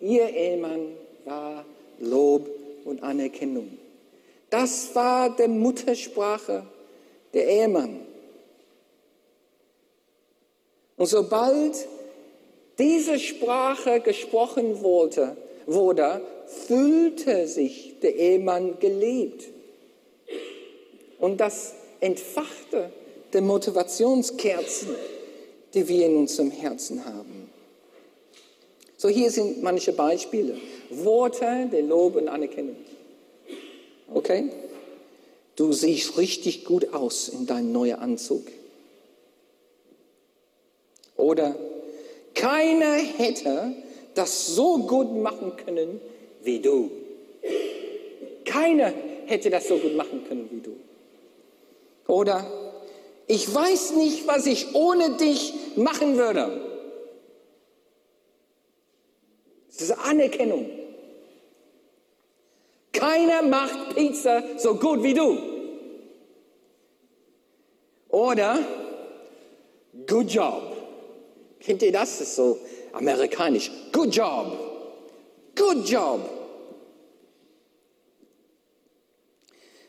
ihr 0.00 0.26
Ehemann 0.26 0.92
war 1.26 1.62
Lob 1.98 2.48
und 2.86 3.02
Anerkennung. 3.02 3.76
Das 4.48 4.94
war 4.94 5.36
die 5.36 5.46
Muttersprache 5.46 6.64
der 7.34 7.46
Ehemann. 7.48 8.00
Und 10.96 11.06
sobald 11.06 11.86
diese 12.78 13.18
Sprache 13.18 14.00
gesprochen 14.00 14.82
wurde, 14.82 15.36
wurde 15.66 16.22
fühlte 16.46 17.48
sich 17.48 17.94
der 18.00 18.14
Ehemann 18.14 18.78
geliebt. 18.78 19.44
Und 21.18 21.40
das 21.40 21.74
entfachte 22.00 22.90
die 23.32 23.40
Motivationskerzen, 23.40 24.94
die 25.74 25.88
wir 25.88 26.06
in 26.06 26.16
unserem 26.16 26.50
Herzen 26.50 27.04
haben. 27.04 27.50
So 28.96 29.08
hier 29.08 29.30
sind 29.30 29.62
manche 29.62 29.92
Beispiele. 29.92 30.56
Worte 30.90 31.68
der 31.70 31.82
Lob 31.82 32.16
und 32.16 32.28
Anerkennung. 32.28 32.76
Okay? 34.12 34.50
Du 35.56 35.72
siehst 35.72 36.16
richtig 36.16 36.64
gut 36.64 36.92
aus 36.94 37.28
in 37.28 37.46
deinem 37.46 37.72
neuen 37.72 37.96
Anzug. 37.96 38.46
Oder 41.16 41.56
keiner 42.36 42.94
hätte 42.94 43.74
das 44.14 44.46
so 44.54 44.78
gut 44.78 45.12
machen 45.16 45.56
können 45.56 46.00
wie 46.42 46.60
du. 46.60 46.90
Keiner 48.44 48.92
hätte 49.26 49.50
das 49.50 49.66
so 49.66 49.76
gut 49.78 49.96
machen 49.96 50.24
können 50.28 50.48
wie 50.52 50.60
du. 50.60 50.76
Oder 52.06 52.46
ich 53.26 53.52
weiß 53.52 53.96
nicht, 53.96 54.26
was 54.28 54.46
ich 54.46 54.74
ohne 54.74 55.16
dich 55.16 55.52
machen 55.76 56.16
würde. 56.16 56.60
Das 59.68 59.80
ist 59.80 59.98
Anerkennung. 59.98 60.70
Keiner 62.92 63.42
macht 63.42 63.96
Pizza 63.96 64.42
so 64.56 64.76
gut 64.76 65.02
wie 65.02 65.14
du. 65.14 65.38
Oder 68.08 68.58
good 70.06 70.30
job. 70.30 70.65
Kennt 71.66 71.82
ihr 71.82 71.90
das? 71.90 72.18
Das 72.18 72.28
ist 72.28 72.36
so 72.36 72.60
amerikanisch. 72.92 73.72
Good 73.90 74.14
job. 74.14 74.56
Good 75.56 75.88
job. 75.88 76.20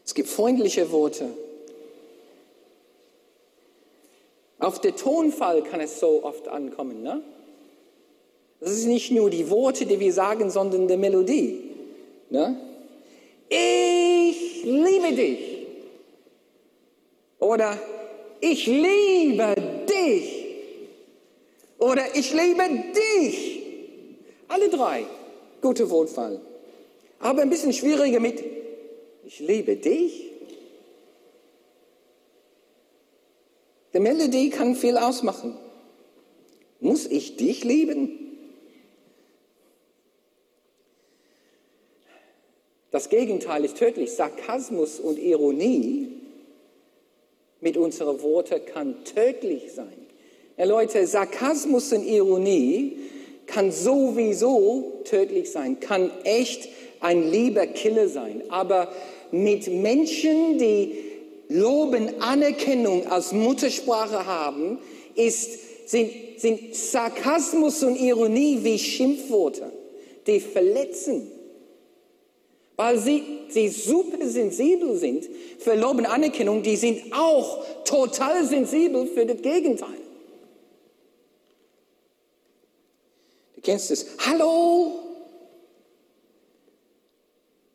Es 0.04 0.16
gibt 0.16 0.28
freundliche 0.28 0.92
Worte. 0.92 1.30
Auf 4.58 4.82
den 4.82 4.96
Tonfall 4.96 5.62
kann 5.62 5.80
es 5.80 6.00
so 6.00 6.24
oft 6.24 6.48
ankommen. 6.48 7.04
Ne? 7.04 7.22
Das 8.60 8.72
ist 8.72 8.86
nicht 8.86 9.12
nur 9.12 9.30
die 9.30 9.48
Worte, 9.52 9.86
die 9.86 10.00
wir 10.00 10.12
sagen, 10.12 10.50
sondern 10.50 10.88
die 10.88 10.98
Melodie. 10.98 11.62
Ne? 12.32 12.60
Ich 13.50 14.64
liebe 14.64 15.14
dich. 15.14 15.68
Oder 17.38 17.78
ich 18.42 18.66
liebe 18.66 19.54
dich. 19.88 20.37
Oder 21.80 22.16
ich 22.16 22.34
liebe 22.34 22.64
dich. 22.96 23.64
Alle 24.48 24.70
drei. 24.70 25.06
Gute 25.62 25.90
Wortfall. 25.90 26.42
Aber 27.20 27.42
ein 27.42 27.50
bisschen 27.50 27.74
schwieriger 27.74 28.20
mit 28.20 28.44
ich 29.28 29.40
liebe 29.40 29.76
dich. 29.76 30.32
Die 33.94 34.00
Melodie 34.00 34.50
kann 34.50 34.74
viel 34.74 34.98
ausmachen. 34.98 35.58
Muss 36.80 37.06
ich 37.06 37.36
dich 37.36 37.66
lieben? 37.66 38.18
Das 42.90 43.10
Gegenteil 43.10 43.66
ist 43.66 43.76
tödlich. 43.76 44.14
Sarkasmus 44.14 45.02
und 45.02 45.20
Ironie 45.20 46.22
mit 47.60 47.76
unseren 47.76 48.22
Worten 48.22 48.66
kann 48.66 49.04
tödlich 49.04 49.74
sein. 49.74 50.07
Ja, 50.58 50.66
Leute, 50.66 51.06
Sarkasmus 51.06 51.94
und 51.94 52.04
Ironie 52.04 52.98
kann 53.46 53.72
sowieso 53.72 55.02
tödlich 55.04 55.52
sein, 55.52 55.80
kann 55.80 56.10
echt 56.24 56.68
ein 57.00 57.30
lieber 57.30 57.68
Killer 57.68 58.10
sein. 58.10 58.42
Aber 58.50 58.92
mit 59.32 59.68
Menschen, 59.68 60.58
die 60.58 60.96
Loben, 61.48 62.20
Anerkennung 62.22 63.06
als 63.06 63.34
Muttersprache 63.34 64.26
haben, 64.26 64.80
ist, 65.14 65.90
sind, 65.90 66.10
sind 66.38 66.74
Sarkasmus 66.76 67.84
und 67.84 67.96
Ironie 67.96 68.58
wie 68.64 68.80
Schimpfworte, 68.80 69.72
die 70.26 70.40
verletzen. 70.40 71.32
Weil 72.78 72.98
sie, 72.98 73.22
sie 73.50 73.68
super 73.68 74.26
sensibel 74.26 74.96
sind 74.96 75.24
für 75.60 75.76
Lob 75.76 76.00
und 76.00 76.08
Anerkennung, 76.08 76.64
die 76.64 76.78
sind 76.78 77.14
auch 77.14 77.64
total 77.84 78.44
sensibel 78.44 79.06
für 79.06 79.28
das 79.28 79.40
Gegenteil. 79.44 80.07
Kennst 83.68 83.92
es. 83.92 84.06
Hallo. 84.26 84.94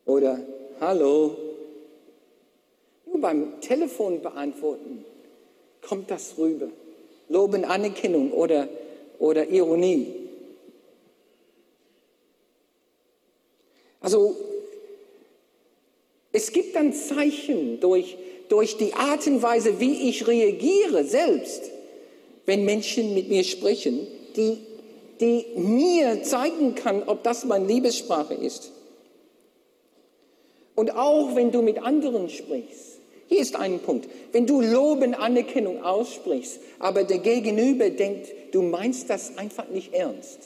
Oder 0.07 0.39
Hallo. 0.81 1.37
Nur 3.05 3.21
beim 3.21 3.61
Telefon 3.61 4.19
beantworten 4.21 5.05
kommt 5.87 6.09
das 6.09 6.35
rüber. 6.37 6.69
Loben, 7.29 7.63
Anerkennung 7.63 8.31
oder, 8.31 8.67
oder 9.19 9.47
Ironie. 9.47 10.07
Also 14.01 14.35
es 16.31 16.51
gibt 16.51 16.75
dann 16.75 16.91
Zeichen 16.91 17.79
durch, 17.79 18.17
durch 18.49 18.77
die 18.77 18.95
Art 18.95 19.27
und 19.27 19.43
Weise, 19.43 19.79
wie 19.79 20.09
ich 20.09 20.27
reagiere 20.27 21.05
selbst, 21.05 21.69
wenn 22.47 22.65
Menschen 22.65 23.13
mit 23.13 23.29
mir 23.29 23.43
sprechen, 23.43 24.07
die 24.35 24.72
die 25.23 25.45
mir 25.55 26.21
zeigen 26.23 26.75
kann, 26.75 27.03
ob 27.03 27.23
das 27.23 27.45
meine 27.45 27.65
Liebessprache 27.65 28.33
ist. 28.33 28.71
Und 30.75 30.95
auch 30.97 31.33
wenn 31.35 31.51
du 31.51 31.61
mit 31.61 31.81
anderen 31.81 32.29
sprichst, 32.29 32.99
hier 33.27 33.39
ist 33.39 33.55
ein 33.55 33.79
Punkt, 33.79 34.09
wenn 34.33 34.45
du 34.45 34.59
Loben, 34.59 35.13
Anerkennung 35.13 35.81
aussprichst, 35.81 36.59
aber 36.77 37.05
der 37.05 37.19
Gegenüber 37.19 37.89
denkt, 37.89 38.27
du 38.51 38.63
meinst 38.63 39.09
das 39.09 39.37
einfach 39.37 39.69
nicht 39.69 39.93
ernst, 39.93 40.39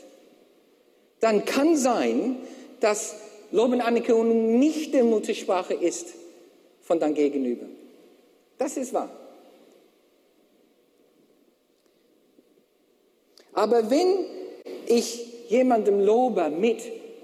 dann 1.21 1.43
kann 1.43 1.75
sein, 1.75 2.37
dass 2.79 3.15
Loben, 3.51 3.81
Anerkennung 3.81 4.59
nicht 4.59 4.93
die 4.93 5.01
Muttersprache 5.01 5.73
ist 5.73 6.13
von 6.83 6.99
deinem 6.99 7.15
Gegenüber. 7.15 7.65
Das 8.59 8.77
ist 8.77 8.93
wahr. 8.93 9.09
Aber 13.53 13.89
wenn 13.89 14.37
ich 14.87 15.25
jemandem 15.49 15.99
lobe 15.99 16.49
mit, 16.49 16.81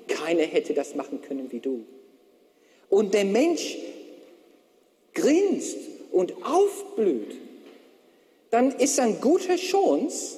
keiner 0.08 0.44
hätte 0.44 0.74
das 0.74 0.96
machen 0.96 1.22
können 1.22 1.52
wie 1.52 1.60
du. 1.60 1.86
Und 2.90 3.14
der 3.14 3.26
Mensch 3.26 3.78
grinst 5.14 5.78
und 6.12 6.34
aufblüht, 6.46 7.36
dann 8.50 8.72
ist 8.72 9.00
ein 9.00 9.20
guter 9.20 9.56
Chance, 9.56 10.38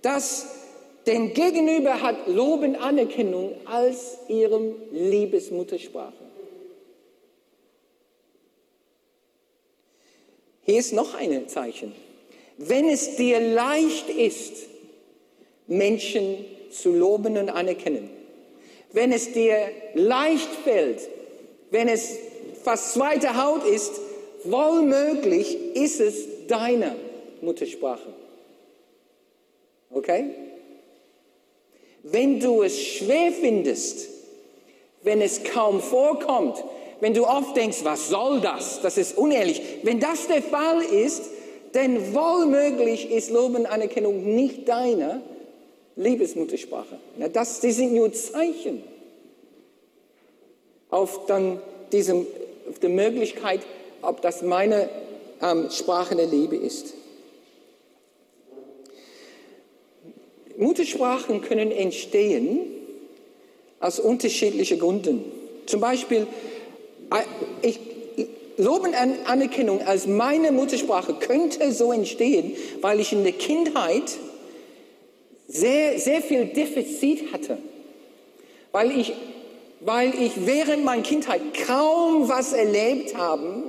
dass 0.00 0.46
den 1.06 1.34
Gegenüber 1.34 2.00
hat 2.00 2.28
Loben 2.28 2.76
Anerkennung 2.76 3.54
als 3.66 4.18
ihrem 4.28 4.74
Liebesmuttersprache. 4.92 6.14
Hier 10.64 10.78
ist 10.78 10.92
noch 10.92 11.14
ein 11.14 11.48
Zeichen. 11.48 11.92
Wenn 12.56 12.88
es 12.88 13.16
dir 13.16 13.40
leicht 13.40 14.08
ist, 14.08 14.68
Menschen 15.72 16.44
zu 16.70 16.92
loben 16.92 17.36
und 17.38 17.48
anerkennen, 17.48 18.10
wenn 18.92 19.12
es 19.12 19.32
dir 19.32 19.56
leicht 19.94 20.48
fällt, 20.64 21.08
wenn 21.70 21.88
es 21.88 22.16
fast 22.62 22.92
zweite 22.92 23.42
Haut 23.42 23.64
ist, 23.64 24.00
wohlmöglich 24.44 25.56
ist 25.74 26.00
es 26.00 26.46
deine 26.46 26.94
Muttersprache. 27.40 28.12
Okay? 29.90 30.24
Wenn 32.02 32.40
du 32.40 32.62
es 32.62 32.78
schwer 32.80 33.32
findest, 33.32 34.08
wenn 35.02 35.20
es 35.20 35.42
kaum 35.44 35.80
vorkommt, 35.80 36.62
wenn 37.00 37.14
du 37.14 37.26
oft 37.26 37.56
denkst, 37.56 37.78
was 37.82 38.08
soll 38.08 38.40
das? 38.40 38.80
Das 38.82 38.98
ist 38.98 39.16
unehrlich. 39.16 39.60
Wenn 39.82 40.00
das 40.00 40.28
der 40.28 40.42
Fall 40.42 40.82
ist, 40.82 41.24
dann 41.72 42.14
wohlmöglich 42.14 43.10
ist 43.10 43.30
Lob 43.30 43.56
und 43.56 43.66
Anerkennung 43.66 44.34
nicht 44.34 44.68
deine 44.68 45.22
Liebesmuttersprache. 45.96 46.98
Ja, 47.18 47.28
das, 47.28 47.60
die 47.60 47.72
sind 47.72 47.92
nur 47.92 48.12
Zeichen 48.12 48.82
auf 50.90 51.26
dann 51.26 51.60
diesem, 51.92 52.26
auf 52.68 52.78
die 52.78 52.88
Möglichkeit, 52.88 53.60
ob 54.02 54.22
das 54.22 54.42
meine 54.42 54.88
ähm, 55.40 55.70
Sprache 55.70 56.14
der 56.16 56.26
Liebe 56.26 56.56
ist. 56.56 56.94
Muttersprachen 60.56 61.40
können 61.40 61.72
entstehen 61.72 62.60
aus 63.80 63.98
unterschiedlichen 63.98 64.78
Gründen. 64.78 65.24
Zum 65.66 65.80
Beispiel, 65.80 66.26
äh, 67.10 67.66
ich, 67.66 67.80
Lob 68.58 68.84
und 68.84 68.94
Anerkennung 68.94 69.80
als 69.82 70.06
meine 70.06 70.52
Muttersprache 70.52 71.14
könnte 71.14 71.72
so 71.72 71.90
entstehen, 71.90 72.54
weil 72.80 73.00
ich 73.00 73.12
in 73.12 73.24
der 73.24 73.32
Kindheit 73.32 74.18
sehr, 75.52 75.98
sehr 75.98 76.22
viel 76.22 76.46
Defizit 76.46 77.32
hatte. 77.32 77.58
Weil 78.72 78.98
ich, 78.98 79.12
weil 79.80 80.14
ich 80.18 80.46
während 80.46 80.84
meiner 80.84 81.02
Kindheit 81.02 81.42
kaum 81.66 82.28
was 82.28 82.52
erlebt 82.52 83.16
habe. 83.16 83.64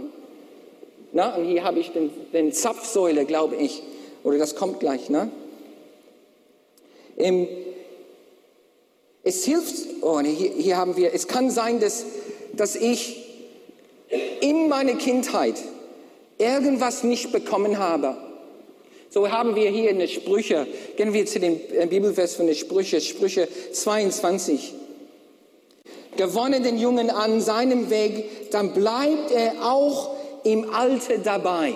Na, 1.12 1.36
und 1.36 1.46
hier 1.46 1.63
habe 1.63 1.80
ich 1.80 1.91
den, 1.91 2.10
den 2.32 2.54
Zapfsäule, 2.54 3.26
glaube 3.26 3.58
ich. 3.58 3.84
Oder 4.24 4.38
das 4.38 4.56
kommt 4.56 4.80
gleich, 4.80 5.10
ne? 5.10 5.30
Im, 7.17 7.48
es 9.24 9.43
hilft, 9.46 9.76
oh, 10.02 10.19
hier, 10.22 10.52
hier 10.52 10.78
haben 10.78 10.96
wir, 10.98 11.13
es 11.13 11.28
kann 11.28 11.52
sein, 11.52 11.80
dass, 11.80 12.06
dass 12.54 12.76
ich 12.76 13.24
in 14.41 14.69
meiner 14.69 14.96
Kindheit 14.96 15.56
irgendwas 16.38 17.04
nicht 17.04 17.32
bekommen 17.32 17.78
habe. 17.78 18.17
So 19.13 19.30
haben 19.30 19.56
wir 19.56 19.69
hier 19.69 19.91
eine 19.91 20.08
Sprüche. 20.08 20.65
Gehen 20.97 21.13
wir 21.13 21.28
zu 21.28 21.39
dem 21.39 21.60
äh, 21.71 21.86
Bibelvers 21.86 22.34
von 22.34 22.47
den 22.47 22.56
Sprüche, 22.56 22.99
Sprüche 22.99 23.47
22. 23.71 24.73
Gewonnen 26.17 26.63
den 26.63 26.80
Jungen 26.80 27.12
an 27.12 27.39
seinem 27.39 27.91
Weg, 27.91 28.49
dann 28.49 28.73
bleibt 28.73 29.30
er 29.30 29.71
auch 29.71 30.15
im 30.43 30.67
Alter 30.73 31.19
dabei. 31.19 31.76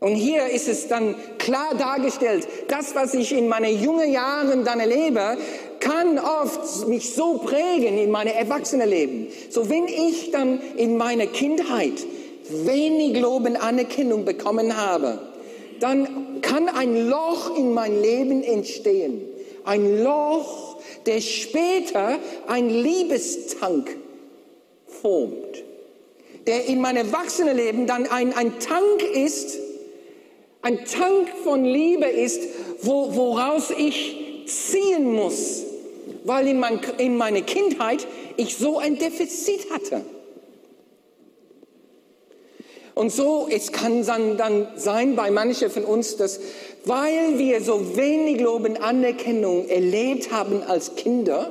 Und 0.00 0.14
hier 0.14 0.44
ist 0.48 0.68
es 0.68 0.88
dann 0.88 1.14
klar 1.38 1.74
dargestellt, 1.74 2.46
das, 2.68 2.94
was 2.94 3.14
ich 3.14 3.32
in 3.32 3.48
meinen 3.48 3.82
jungen 3.82 4.12
Jahren 4.12 4.62
dann 4.62 4.80
erlebe, 4.80 5.38
kann 5.80 6.18
oft 6.18 6.86
mich 6.86 7.14
so 7.14 7.38
prägen 7.38 7.96
in 7.96 8.10
meine 8.10 8.34
Erwachsenenleben. 8.34 9.28
So 9.48 9.70
wenn 9.70 9.88
ich 9.88 10.30
dann 10.32 10.60
in 10.76 10.98
meiner 10.98 11.26
Kindheit 11.26 11.94
wenig 12.50 13.18
Lob 13.18 13.46
und 13.46 13.56
Anerkennung 13.56 14.26
bekommen 14.26 14.76
habe, 14.76 15.33
dann 15.84 16.40
kann 16.40 16.68
ein 16.68 17.08
Loch 17.08 17.56
in 17.56 17.74
mein 17.74 18.00
Leben 18.00 18.42
entstehen. 18.42 19.20
Ein 19.64 20.02
Loch, 20.02 20.78
der 21.04 21.20
später 21.20 22.18
ein 22.46 22.70
Liebestank 22.70 23.96
formt. 24.86 25.62
Der 26.46 26.66
in 26.66 26.80
meinem 26.80 27.06
Erwachsenenleben 27.06 27.86
dann 27.86 28.06
ein, 28.06 28.32
ein 28.34 28.58
Tank 28.60 29.02
ist, 29.14 29.58
ein 30.62 30.84
Tank 30.86 31.28
von 31.44 31.64
Liebe 31.64 32.06
ist, 32.06 32.40
wo, 32.80 33.14
woraus 33.14 33.70
ich 33.70 34.44
ziehen 34.46 35.12
muss 35.12 35.64
weil 36.24 36.48
in, 36.48 36.58
mein, 36.58 36.80
in 36.98 37.16
meiner 37.16 37.42
Kindheit 37.42 38.06
ich 38.36 38.56
so 38.56 38.78
ein 38.78 38.98
Defizit 38.98 39.70
hatte. 39.70 40.04
Und 42.94 43.10
so, 43.10 43.48
es 43.50 43.72
kann 43.72 44.04
dann, 44.06 44.36
dann 44.36 44.68
sein 44.76 45.16
bei 45.16 45.30
manchen 45.30 45.68
von 45.68 45.84
uns, 45.84 46.16
dass 46.16 46.38
weil 46.84 47.38
wir 47.38 47.62
so 47.62 47.96
wenig 47.96 48.40
Lob 48.40 48.64
und 48.64 48.76
Anerkennung 48.76 49.68
erlebt 49.68 50.30
haben 50.30 50.62
als 50.62 50.94
Kinder, 50.96 51.50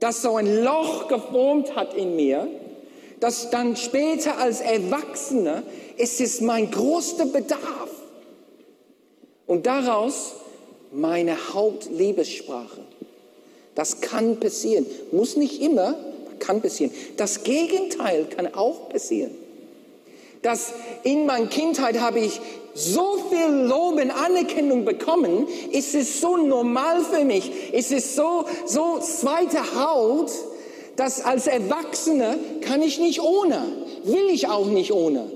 dass 0.00 0.22
so 0.22 0.36
ein 0.36 0.62
Loch 0.62 1.08
geformt 1.08 1.76
hat 1.76 1.94
in 1.94 2.16
mir, 2.16 2.48
dass 3.20 3.50
dann 3.50 3.76
später 3.76 4.38
als 4.38 4.60
Erwachsener 4.60 5.62
ist 5.96 6.20
es 6.20 6.40
mein 6.40 6.70
größter 6.70 7.26
Bedarf. 7.26 7.90
Und 9.46 9.66
daraus 9.66 10.32
meine 10.90 11.36
Hauptliebessprache. 11.52 12.80
Das 13.74 14.00
kann 14.00 14.40
passieren. 14.40 14.86
Muss 15.12 15.36
nicht 15.36 15.60
immer, 15.60 15.96
kann 16.38 16.62
passieren. 16.62 16.92
Das 17.16 17.44
Gegenteil 17.44 18.26
kann 18.26 18.54
auch 18.54 18.88
passieren. 18.88 19.43
Dass 20.44 20.74
in 21.04 21.24
meiner 21.24 21.46
Kindheit 21.46 21.98
habe 22.00 22.20
ich 22.20 22.38
so 22.74 23.16
viel 23.30 23.66
Lob 23.66 23.94
und 23.94 24.10
Anerkennung 24.10 24.84
bekommen, 24.84 25.48
ist 25.70 25.94
es 25.94 26.20
so 26.20 26.36
normal 26.36 27.00
für 27.00 27.24
mich, 27.24 27.72
ist 27.72 27.90
es 27.90 28.14
so, 28.14 28.44
so 28.66 28.98
zweite 28.98 29.58
Haut, 29.74 30.30
dass 30.96 31.24
als 31.24 31.46
Erwachsener 31.46 32.36
kann 32.60 32.82
ich 32.82 32.98
nicht 32.98 33.22
ohne, 33.22 33.64
will 34.02 34.28
ich 34.30 34.46
auch 34.46 34.66
nicht 34.66 34.92
ohne. 34.92 35.30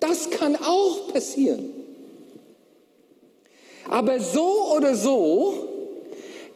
Das 0.00 0.30
kann 0.30 0.56
auch 0.56 1.12
passieren. 1.12 1.72
Aber 3.88 4.18
so 4.18 4.74
oder 4.76 4.96
so 4.96 5.54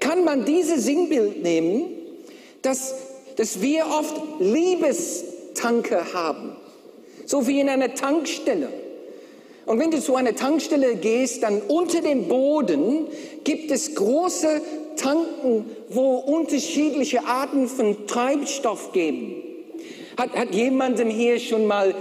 kann 0.01 0.25
man 0.25 0.45
dieses 0.45 0.83
Sinnbild 0.83 1.45
nehmen, 1.45 1.85
dass, 2.61 2.97
dass 3.37 3.63
wir 3.63 3.87
oft 3.87 4.17
Liebestanke 4.41 6.13
haben, 6.13 6.57
so 7.27 7.47
wie 7.47 7.61
in 7.61 7.69
einer 7.69 7.95
Tankstelle. 7.95 8.69
Und 9.67 9.79
wenn 9.79 9.91
du 9.91 10.01
zu 10.01 10.15
einer 10.15 10.35
Tankstelle 10.35 10.97
gehst, 10.97 11.43
dann 11.43 11.63
unter 11.63 12.01
dem 12.01 12.29
Boden 12.29 13.07
gibt 13.45 13.71
es 13.71 13.95
große 13.95 14.61
Tanken, 14.97 15.65
wo 15.89 16.17
unterschiedliche 16.17 17.25
Arten 17.25 17.69
von 17.69 18.07
Treibstoff 18.07 18.93
geben. 18.93 19.43
Hat, 20.19 20.37
hat 20.37 20.55
jemandem 20.55 21.09
hier 21.09 21.41
schon 21.41 21.67
mal 21.67 21.95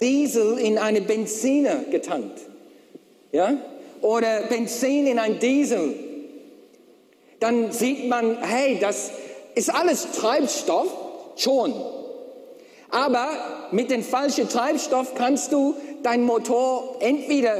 Diesel 0.00 0.58
in 0.58 0.78
eine 0.78 1.00
Benziner 1.00 1.84
getankt? 1.90 2.40
Ja? 3.32 3.56
Oder 4.02 4.42
Benzin 4.42 5.06
in 5.06 5.18
ein 5.18 5.38
Diesel? 5.40 5.94
dann 7.40 7.72
sieht 7.72 8.08
man, 8.08 8.38
hey, 8.42 8.78
das 8.80 9.10
ist 9.54 9.70
alles 9.74 10.08
Treibstoff, 10.12 10.88
schon. 11.36 11.72
Aber 12.90 13.28
mit 13.70 13.90
dem 13.90 14.02
falschen 14.02 14.48
Treibstoff 14.48 15.14
kannst 15.14 15.52
du 15.52 15.74
deinen 16.02 16.24
Motor 16.24 16.96
entweder 17.00 17.56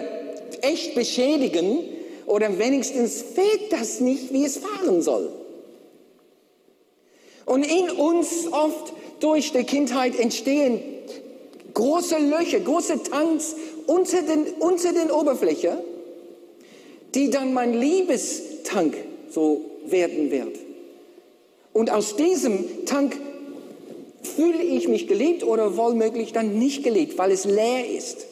echt 0.62 0.94
beschädigen 0.94 1.80
oder 2.26 2.58
wenigstens 2.58 3.22
fehlt 3.22 3.72
das 3.72 4.00
nicht, 4.00 4.32
wie 4.32 4.44
es 4.44 4.58
fahren 4.58 5.02
soll. 5.02 5.30
Und 7.44 7.64
in 7.64 7.90
uns 7.90 8.46
oft 8.50 8.92
durch 9.20 9.52
die 9.52 9.64
Kindheit 9.64 10.18
entstehen 10.18 10.80
große 11.74 12.18
Löcher, 12.18 12.60
große 12.60 13.02
Tanks 13.04 13.54
unter 13.86 14.22
den, 14.22 14.46
unter 14.58 14.92
den 14.92 15.10
Oberfläche, 15.10 15.82
die 17.14 17.30
dann 17.30 17.54
mein 17.54 17.72
Liebestank 17.72 18.96
so 19.30 19.62
werden 19.86 20.30
wird. 20.30 20.58
Und 21.72 21.90
aus 21.90 22.16
diesem 22.16 22.84
Tank 22.84 23.16
fühle 24.28 24.62
ich 24.62 24.88
mich 24.88 25.08
geliebt 25.08 25.42
oder 25.42 25.76
wohlmöglich 25.76 26.32
dann 26.32 26.58
nicht 26.58 26.84
geliebt, 26.84 27.18
weil 27.18 27.30
es 27.30 27.44
leer 27.44 27.88
ist. 27.88 28.26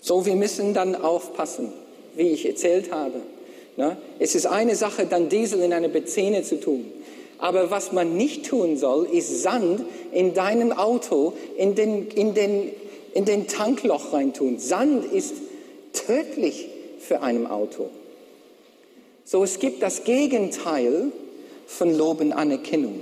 So, 0.00 0.26
wir 0.26 0.34
müssen 0.34 0.74
dann 0.74 0.96
aufpassen, 0.96 1.72
wie 2.16 2.30
ich 2.30 2.44
erzählt 2.44 2.90
habe. 2.90 3.20
Es 4.18 4.34
ist 4.34 4.46
eine 4.46 4.74
Sache, 4.74 5.06
dann 5.06 5.28
Diesel 5.28 5.60
in 5.60 5.72
eine 5.72 5.88
Benzine 5.88 6.42
zu 6.42 6.60
tun. 6.60 6.84
Aber 7.38 7.70
was 7.70 7.92
man 7.92 8.16
nicht 8.16 8.46
tun 8.46 8.76
soll, 8.76 9.06
ist 9.06 9.42
Sand 9.42 9.82
in 10.12 10.34
deinem 10.34 10.72
Auto 10.72 11.32
in 11.56 11.74
den, 11.74 12.08
in 12.08 12.34
den, 12.34 12.72
in 13.14 13.24
den 13.24 13.46
Tankloch 13.46 14.12
reintun. 14.12 14.58
Sand 14.58 15.04
ist 15.10 15.34
tödlich 15.92 16.68
für 16.98 17.22
ein 17.22 17.46
Auto. 17.46 17.90
So, 19.24 19.44
es 19.44 19.58
gibt 19.58 19.82
das 19.82 20.04
Gegenteil 20.04 21.12
von 21.66 21.96
Lob 21.96 22.20
und 22.20 22.32
Anerkennung. 22.32 23.00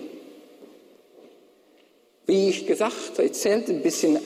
Wie 2.27 2.51
ich 2.51 2.67
gesagt, 2.67 3.19
erzählt 3.19 3.69
ein 3.71 3.83
bisschen 3.83 4.19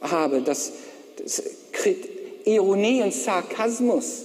habe, 0.00 0.42
dass, 0.42 0.72
dass 1.16 1.42
Ironie 2.44 3.02
und 3.02 3.14
Sarkasmus 3.14 4.24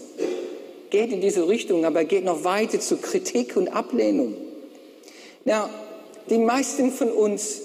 geht 0.90 1.12
in 1.12 1.22
diese 1.22 1.48
Richtung, 1.48 1.86
aber 1.86 2.06
geht 2.06 2.26
noch 2.26 2.44
weiter 2.44 2.80
zu 2.80 2.98
Kritik 2.98 3.56
und 3.56 3.68
Ablehnung. 3.68 4.36
Na, 5.44 5.70
die 6.30 6.40
meisten 6.40 6.92
von 6.92 7.12
uns 7.12 7.62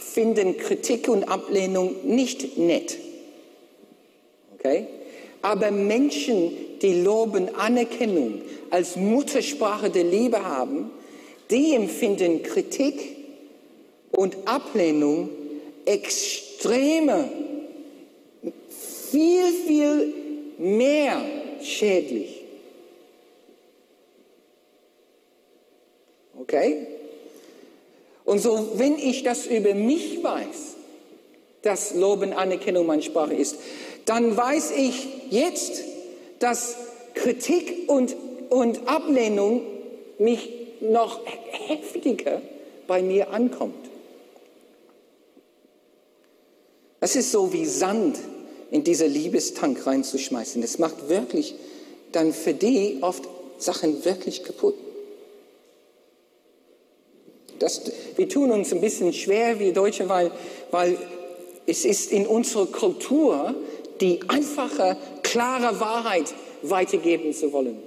finden 0.00 0.56
Kritik 0.56 1.08
und 1.08 1.24
Ablehnung 1.24 1.94
nicht 2.04 2.58
nett. 2.58 2.98
Okay? 4.60 4.86
Aber 5.42 5.70
Menschen, 5.70 6.52
die 6.82 7.02
loben 7.02 7.54
Anerkennung 7.54 8.42
als 8.70 8.96
Muttersprache 8.96 9.90
der 9.90 10.04
Liebe 10.04 10.44
haben, 10.44 10.90
die 11.50 11.74
empfinden 11.74 12.42
Kritik 12.42 13.16
und 14.12 14.36
Ablehnung 14.44 15.30
extreme, 15.86 17.30
viel, 19.10 19.52
viel 19.66 20.14
mehr 20.58 21.22
schädlich. 21.62 22.44
Okay? 26.38 26.86
Und 28.24 28.40
so, 28.40 28.72
wenn 28.74 28.96
ich 28.98 29.22
das 29.22 29.46
über 29.46 29.74
mich 29.74 30.22
weiß, 30.22 30.76
dass 31.62 31.94
Loben 31.94 32.32
Anerkennung 32.32 32.86
meine 32.86 33.02
Sprache 33.02 33.34
ist, 33.34 33.56
dann 34.06 34.36
weiß 34.36 34.72
ich 34.72 35.08
jetzt, 35.30 35.82
dass 36.38 36.76
Kritik 37.14 37.88
und, 37.88 38.16
und 38.48 38.88
Ablehnung 38.88 39.62
mich 40.18 40.50
noch 40.80 41.20
heftiger 41.50 42.40
bei 42.86 43.02
mir 43.02 43.30
ankommt. 43.30 43.74
Das 47.00 47.16
ist 47.16 47.32
so 47.32 47.52
wie 47.52 47.64
Sand 47.64 48.18
in 48.70 48.84
dieser 48.84 49.08
Liebestank 49.08 49.86
reinzuschmeißen. 49.86 50.60
Das 50.62 50.78
macht 50.78 51.08
wirklich 51.08 51.54
dann 52.12 52.32
für 52.32 52.54
die 52.54 52.98
oft 53.00 53.24
Sachen 53.58 54.04
wirklich 54.04 54.44
kaputt. 54.44 54.74
Das, 57.58 57.82
wir 58.16 58.28
tun 58.28 58.50
uns 58.50 58.72
ein 58.72 58.80
bisschen 58.80 59.12
schwer, 59.12 59.58
wir 59.58 59.72
Deutsche, 59.72 60.08
weil, 60.08 60.30
weil 60.70 60.96
es 61.66 61.84
ist 61.84 62.10
in 62.10 62.26
unserer 62.26 62.66
Kultur 62.66 63.54
die 64.00 64.20
einfache, 64.28 64.96
klare 65.22 65.80
Wahrheit 65.80 66.32
weitergeben 66.62 67.32
zu 67.32 67.52
wollen. 67.52 67.82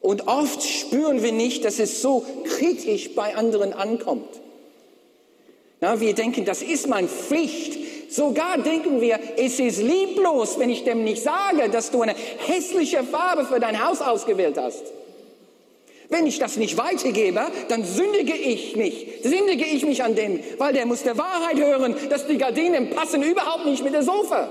Und 0.00 0.26
oft 0.26 0.62
spüren 0.62 1.22
wir 1.22 1.32
nicht, 1.32 1.64
dass 1.64 1.78
es 1.78 2.02
so 2.02 2.24
kritisch 2.44 3.14
bei 3.14 3.36
anderen 3.36 3.72
ankommt. 3.72 4.40
Na, 5.80 6.00
wir 6.00 6.14
denken, 6.14 6.44
das 6.44 6.62
ist 6.62 6.88
meine 6.88 7.08
Pflicht. 7.08 7.78
Sogar 8.12 8.58
denken 8.58 9.00
wir, 9.00 9.18
es 9.36 9.58
ist 9.58 9.80
lieblos, 9.80 10.58
wenn 10.58 10.70
ich 10.70 10.84
dem 10.84 11.02
nicht 11.04 11.22
sage, 11.22 11.70
dass 11.70 11.90
du 11.90 12.02
eine 12.02 12.14
hässliche 12.14 13.04
Farbe 13.04 13.46
für 13.46 13.58
dein 13.58 13.84
Haus 13.84 14.00
ausgewählt 14.00 14.58
hast. 14.58 14.82
Wenn 16.08 16.26
ich 16.26 16.38
das 16.38 16.56
nicht 16.56 16.76
weitergebe, 16.76 17.46
dann 17.68 17.84
sündige 17.84 18.34
ich 18.34 18.76
mich, 18.76 19.06
sündige 19.22 19.64
ich 19.64 19.86
mich 19.86 20.04
an 20.04 20.14
dem, 20.14 20.40
weil 20.58 20.74
der 20.74 20.84
muss 20.84 21.04
der 21.04 21.16
Wahrheit 21.16 21.58
hören, 21.58 21.96
dass 22.10 22.26
die 22.26 22.36
Gardinen 22.36 22.90
passen 22.90 23.22
überhaupt 23.22 23.64
nicht 23.64 23.82
mit 23.82 23.94
der 23.94 24.02
Sofa. 24.02 24.50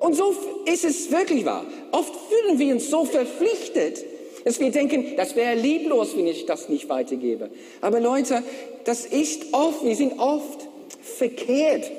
Und 0.00 0.14
so 0.14 0.34
ist 0.64 0.84
es 0.84 1.12
wirklich 1.12 1.44
wahr. 1.44 1.64
Oft 1.92 2.12
fühlen 2.28 2.58
wir 2.58 2.74
uns 2.74 2.90
so 2.90 3.04
verpflichtet, 3.04 4.04
dass 4.44 4.58
wir 4.58 4.70
denken, 4.70 5.14
das 5.16 5.36
wäre 5.36 5.54
lieblos, 5.54 6.16
wenn 6.16 6.26
ich 6.26 6.46
das 6.46 6.70
nicht 6.70 6.88
weitergebe. 6.88 7.50
Aber 7.82 8.00
Leute, 8.00 8.42
das 8.84 9.04
ist 9.04 9.52
oft, 9.52 9.84
wir 9.84 9.94
sind 9.94 10.18
oft 10.18 10.66
verkehrt, 11.02 11.90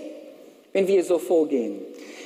wenn 0.73 0.87
wir 0.87 1.03
so 1.03 1.19
vorgehen. 1.19 1.79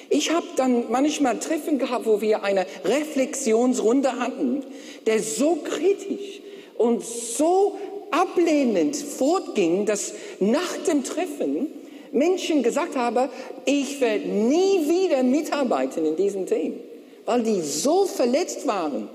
Ich 0.10 0.32
habe 0.32 0.46
dann 0.56 0.86
manchmal 0.90 1.40
Treffen 1.40 1.78
gehabt, 1.78 2.06
wo 2.06 2.22
wir 2.22 2.44
eine 2.44 2.66
Reflexionsrunde 2.86 4.18
hatten, 4.18 4.64
der 5.06 5.22
so 5.22 5.58
kritisch 5.58 6.42
und 6.78 7.04
so 7.04 7.78
ablehnend 8.12 8.96
fortging, 8.96 9.86
dass 9.86 10.14
nach 10.40 10.78
dem 10.88 11.04
Treffen 11.04 11.68
Menschen 12.16 12.64
gesagt 12.64 12.96
haben, 12.96 13.30
ich 13.66 14.00
werde 14.00 14.26
nie 14.26 14.88
wieder 14.88 15.22
mitarbeiten 15.22 16.06
in 16.06 16.16
diesem 16.16 16.46
Team, 16.46 16.80
weil 17.26 17.44
die 17.44 17.62
so 17.62 18.06
verletzt 18.06 18.66
waren. 18.66 19.10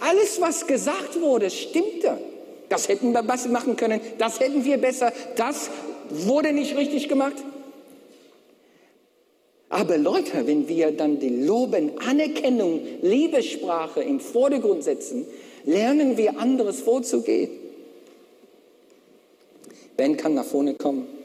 Alles, 0.00 0.40
was 0.40 0.66
gesagt 0.66 1.20
wurde, 1.20 1.50
stimmte. 1.50 2.18
Das 2.68 2.88
hätten 2.88 3.12
wir 3.12 3.22
besser 3.22 3.50
machen 3.50 3.76
können, 3.76 4.00
das 4.18 4.40
hätten 4.40 4.64
wir 4.64 4.78
besser, 4.78 5.12
das 5.36 5.70
wurde 6.10 6.52
nicht 6.52 6.76
richtig 6.76 7.08
gemacht. 7.08 7.36
Aber 9.68 9.98
Leute, 9.98 10.46
wenn 10.46 10.68
wir 10.68 10.92
dann 10.92 11.20
die 11.20 11.44
Loben, 11.44 11.98
Anerkennung, 11.98 12.80
Liebessprache 13.02 14.02
im 14.02 14.18
Vordergrund 14.18 14.82
setzen, 14.82 15.26
lernen 15.64 16.16
wir 16.16 16.38
anderes 16.38 16.80
vorzugehen. 16.80 17.50
Ben 19.96 20.16
kann 20.16 20.34
nach 20.34 20.44
vorne 20.44 20.74
kommen. 20.74 21.15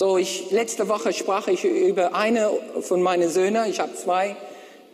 So, 0.00 0.16
ich, 0.16 0.52
letzte 0.52 0.88
Woche 0.88 1.12
sprach 1.12 1.48
ich 1.48 1.64
über 1.64 2.14
eine 2.14 2.50
von 2.82 3.02
meinen 3.02 3.28
Söhnen. 3.28 3.68
Ich 3.68 3.80
habe 3.80 3.96
zwei. 3.96 4.36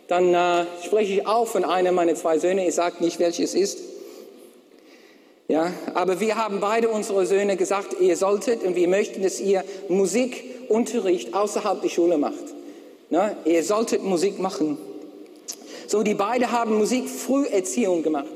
Dann 0.07 0.33
äh, 0.33 0.65
spreche 0.83 1.13
ich 1.13 1.27
auch 1.27 1.45
von 1.45 1.63
einem 1.63 1.93
meiner 1.93 2.15
zwei 2.15 2.39
Söhne. 2.39 2.67
Ich 2.67 2.73
sage 2.73 3.03
nicht, 3.03 3.19
welches 3.19 3.53
ist. 3.53 3.77
Ja, 5.47 5.71
aber 5.93 6.19
wir 6.19 6.37
haben 6.37 6.59
beide 6.59 6.89
unsere 6.89 7.27
Söhne 7.27 7.55
gesagt, 7.55 7.97
ihr 7.99 8.17
solltet 8.17 8.63
und 8.63 8.75
wir 8.75 8.87
möchten, 8.87 9.21
dass 9.21 9.39
ihr 9.39 9.63
Musikunterricht 9.89 11.35
außerhalb 11.35 11.83
der 11.83 11.89
Schule 11.89 12.17
macht. 12.17 12.55
Na, 13.11 13.37
ihr 13.45 13.63
solltet 13.63 14.03
Musik 14.03 14.39
machen. 14.39 14.79
So, 15.85 16.01
die 16.01 16.15
beiden 16.15 16.51
haben 16.51 16.79
Musikfrüherziehung 16.79 18.01
gemacht. 18.01 18.33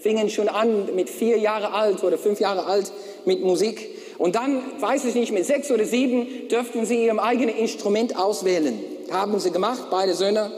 Fingen 0.00 0.30
schon 0.30 0.48
an 0.48 0.96
mit 0.96 1.10
vier 1.10 1.38
Jahre 1.38 1.72
alt 1.72 2.02
oder 2.02 2.18
fünf 2.18 2.40
Jahre 2.40 2.66
alt 2.66 2.90
mit 3.24 3.40
Musik. 3.40 3.97
Und 4.18 4.34
dann, 4.34 4.62
weiß 4.80 5.04
ich 5.04 5.14
nicht, 5.14 5.32
mit 5.32 5.46
sechs 5.46 5.70
oder 5.70 5.84
sieben 5.84 6.48
dürften 6.50 6.84
sie 6.84 7.04
ihr 7.04 7.22
eigenes 7.22 7.56
Instrument 7.56 8.16
auswählen. 8.16 8.78
Haben 9.10 9.38
sie 9.38 9.52
gemacht, 9.52 9.86
beide 9.90 10.14
Söhne. 10.14 10.50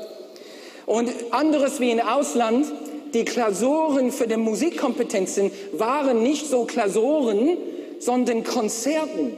Und 0.86 1.10
anderes 1.30 1.78
wie 1.78 1.90
im 1.90 2.00
Ausland, 2.00 2.66
die 3.12 3.24
Klausuren 3.24 4.12
für 4.12 4.26
die 4.26 4.36
Musikkompetenzen 4.36 5.50
waren 5.72 6.22
nicht 6.22 6.46
so 6.46 6.64
Klausuren, 6.64 7.58
sondern 7.98 8.44
Konzerten. 8.44 9.36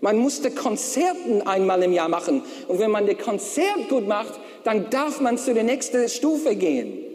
Man 0.00 0.16
musste 0.16 0.50
Konzerten 0.50 1.42
einmal 1.42 1.82
im 1.82 1.92
Jahr 1.92 2.08
machen. 2.08 2.42
Und 2.66 2.78
wenn 2.78 2.90
man 2.90 3.06
das 3.06 3.18
Konzert 3.18 3.88
gut 3.90 4.08
macht, 4.08 4.40
dann 4.64 4.88
darf 4.88 5.20
man 5.20 5.36
zu 5.36 5.52
der 5.52 5.64
nächsten 5.64 6.08
Stufe 6.08 6.56
gehen. 6.56 7.09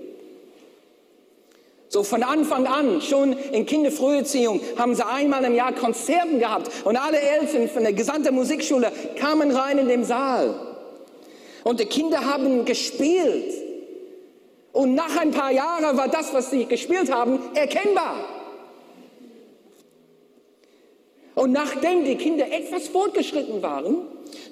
So 1.95 2.03
von 2.03 2.23
Anfang 2.23 2.67
an, 2.67 2.99
schon 2.99 3.31
in 3.53 3.65
Kinderfrüherziehung, 3.65 4.59
haben 4.77 4.95
sie 4.95 5.07
einmal 5.07 5.45
im 5.45 5.55
Jahr 5.55 5.71
Konzerten 5.71 6.39
gehabt. 6.39 6.69
Und 6.83 6.97
alle 6.97 7.17
Eltern 7.17 7.69
von 7.69 7.83
der 7.83 7.93
gesamten 7.93 8.35
Musikschule 8.35 8.91
kamen 9.17 9.49
rein 9.49 9.77
in 9.77 9.87
den 9.87 10.03
Saal. 10.03 10.55
Und 11.63 11.79
die 11.79 11.85
Kinder 11.85 12.25
haben 12.25 12.65
gespielt. 12.65 13.53
Und 14.73 14.93
nach 14.93 15.15
ein 15.15 15.31
paar 15.31 15.53
Jahren 15.53 15.97
war 15.97 16.09
das, 16.09 16.33
was 16.33 16.51
sie 16.51 16.65
gespielt 16.65 17.09
haben, 17.13 17.39
erkennbar. 17.53 18.17
Und 21.35 21.53
nachdem 21.53 22.03
die 22.03 22.17
Kinder 22.17 22.51
etwas 22.51 22.89
fortgeschritten 22.89 23.63
waren, 23.63 23.99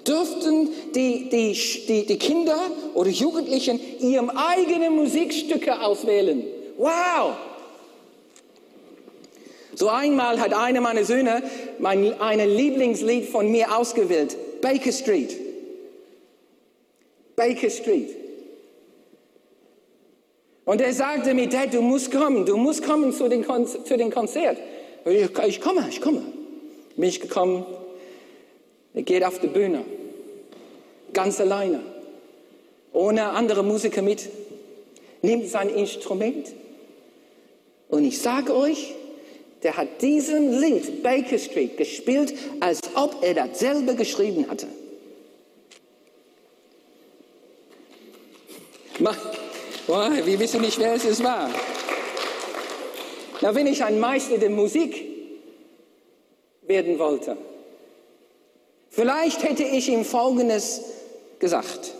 dürften 0.08 0.70
die, 0.96 1.28
die, 1.28 1.52
die, 1.90 2.06
die 2.06 2.18
Kinder 2.18 2.58
oder 2.94 3.10
Jugendlichen 3.10 3.82
ihrem 4.00 4.30
eigenen 4.30 4.96
Musikstücke 4.96 5.82
auswählen. 5.82 6.53
Wow! 6.78 7.36
So 9.76 9.90
einmal 9.90 10.40
hat 10.40 10.54
einer 10.54 10.82
meiner 10.82 11.04
Söhne 11.04 11.42
mein 11.80 12.20
ein 12.22 12.40
Lieblingslied 12.48 13.26
von 13.26 13.52
mir 13.52 13.76
ausgewählt, 13.76 14.38
Baker 14.62 14.92
Street. 14.92 15.36
Baker 17.36 17.70
Street. 17.70 18.16
Und 20.66 20.80
er 20.80 20.94
sagte 20.94 21.34
mir, 21.34 21.50
Dad, 21.50 21.74
du 21.74 21.82
musst 21.82 22.12
kommen, 22.12 22.46
du 22.46 22.56
musst 22.56 22.86
kommen 22.86 23.12
zu 23.12 23.28
dem, 23.28 23.46
Kon 23.46 23.68
zu 23.68 23.98
dem 23.98 24.12
Konzert. 24.12 24.58
Ich, 25.06 25.30
ich 25.46 25.62
komme, 25.62 25.86
ich 25.90 26.00
komme. 26.00 26.22
Bin 26.96 27.10
ich 27.10 27.20
gekommen, 27.20 27.66
er 28.94 29.02
geht 29.02 29.24
auf 29.24 29.40
die 29.40 29.48
Bühne, 29.48 29.84
ganz 31.12 31.42
alleine, 31.42 31.80
ohne 32.92 33.30
andere 33.30 33.64
Musiker 33.64 34.04
mit, 34.04 34.30
nimmt 35.24 35.48
sein 35.48 35.70
Instrument 35.70 36.54
und 37.90 38.06
ich 38.06 38.20
sage 38.20 38.56
euch, 38.56 38.94
der 39.64 39.78
hat 39.78 40.02
diesen 40.02 40.60
Lied 40.60 41.02
Baker 41.02 41.40
Street 41.40 41.78
gespielt, 41.78 42.34
als 42.60 42.80
ob 42.96 43.24
er 43.24 43.34
das 43.34 43.60
selber 43.60 43.94
geschrieben 43.94 44.46
hatte. 44.50 44.68
wir 49.88 50.40
wissen 50.40 50.62
nicht, 50.62 50.78
wer 50.80 50.94
es 50.94 51.24
war. 51.24 51.50
Na, 53.42 53.56
wenn 53.56 53.68
ich 53.68 53.84
ein 53.84 54.00
Meister 54.00 54.38
der 54.38 54.50
Musik 54.50 55.06
werden 56.64 57.00
wollte, 57.00 57.38
vielleicht 58.90 59.44
hätte 59.44 59.64
ich 59.64 59.90
ihm 59.90 60.06
Folgendes 60.06 60.82
gesagt. 61.40 61.94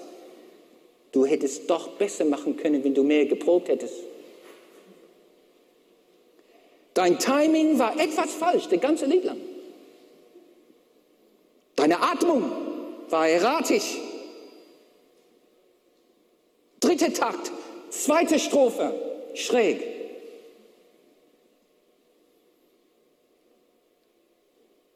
Du 1.14 1.26
hättest 1.26 1.70
doch 1.70 1.90
besser 1.90 2.26
machen 2.26 2.58
können, 2.58 2.84
wenn 2.84 2.96
du 2.96 3.04
mehr 3.04 3.28
geprobt 3.28 3.70
hättest. 3.70 3.94
Dein 6.96 7.20
Timing 7.20 7.78
war 7.78 8.00
etwas 8.00 8.34
falsch, 8.34 8.68
der 8.68 8.80
ganze 8.80 9.06
Lied 9.06 9.24
lang. 9.24 9.40
Deine 11.76 12.02
Atmung 12.02 12.52
war 13.10 13.30
erratisch. 13.30 13.98
Dritter 16.80 17.14
Takt, 17.14 17.52
zweite 17.92 18.40
Strophe, 18.40 18.94
schräg. 19.36 19.84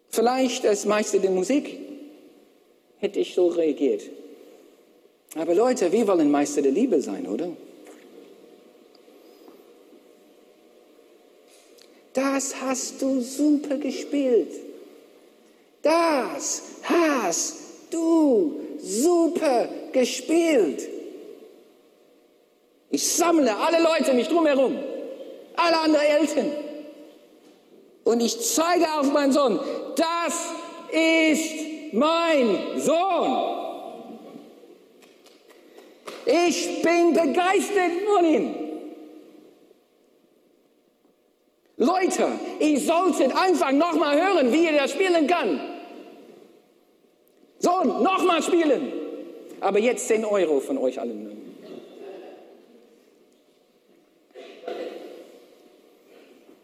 Vielleicht 0.09 0.65
als 0.65 0.85
Meister 0.85 1.19
der 1.19 1.29
Musik 1.29 1.77
hätte 2.97 3.19
ich 3.19 3.35
so 3.35 3.49
reagiert. 3.49 4.01
Aber 5.35 5.53
Leute, 5.53 5.91
wir 5.91 6.07
wollen 6.07 6.31
Meister 6.31 6.61
der 6.61 6.71
Liebe 6.71 7.01
sein, 7.01 7.27
oder? 7.27 7.49
Das 12.13 12.59
hast 12.61 13.01
du 13.01 13.21
super 13.21 13.77
gespielt. 13.77 14.51
Das 15.83 16.63
hast 16.83 17.55
du 17.91 18.59
super 18.79 19.69
gespielt. 19.91 20.87
Ich 22.89 23.07
sammle 23.07 23.55
alle 23.55 23.81
Leute 23.83 24.13
mich 24.13 24.27
drumherum, 24.27 24.77
alle 25.55 25.77
anderen 25.79 26.05
Eltern. 26.05 26.51
Und 28.03 28.21
ich 28.21 28.39
zeige 28.39 28.85
auf 28.99 29.11
meinen 29.11 29.33
Sohn, 29.33 29.59
das 29.95 30.33
ist 30.91 31.93
mein 31.93 32.79
Sohn. 32.79 33.66
Ich 36.27 36.81
bin 36.81 37.13
begeistert 37.13 37.91
von 38.05 38.25
ihm. 38.25 38.55
Leute, 41.77 42.27
ihr 42.59 42.79
solltet 42.81 43.33
einfach 43.33 43.71
nochmal 43.71 44.19
hören, 44.19 44.51
wie 44.51 44.65
ihr 44.65 44.73
das 44.73 44.91
spielen 44.91 45.25
kann. 45.25 45.61
Sohn, 47.59 48.03
nochmal 48.03 48.43
spielen. 48.43 48.91
Aber 49.61 49.79
jetzt 49.79 50.07
10 50.07 50.25
Euro 50.25 50.59
von 50.59 50.77
euch 50.79 50.99
allen. 50.99 51.37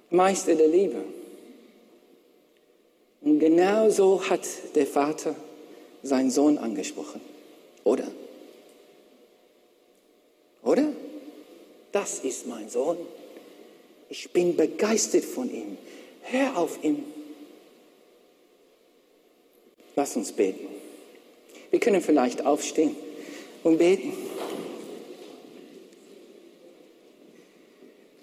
Meister 0.10 0.56
der 0.56 0.68
Liebe. 0.68 1.04
Und 3.22 3.40
genau 3.40 3.90
so 3.90 4.30
hat 4.30 4.42
der 4.76 4.86
Vater 4.86 5.36
seinen 6.04 6.30
Sohn 6.30 6.58
angesprochen? 6.58 7.22
Oder? 7.86 8.08
Das 11.94 12.20
ist 12.20 12.48
mein 12.48 12.70
Sohn. 12.70 12.98
Ich 14.10 14.32
bin 14.32 14.58
begeistert 14.58 15.24
von 15.24 15.50
ihm. 15.50 15.78
Hör 16.24 16.58
auf 16.58 16.84
ihn. 16.84 17.06
Lass 19.96 20.16
uns 20.18 20.32
beten. 20.32 20.68
Wir 21.70 21.80
können 21.80 22.02
vielleicht 22.02 22.46
aufstehen 22.46 22.96
und 23.64 23.78
beten. 23.78 24.12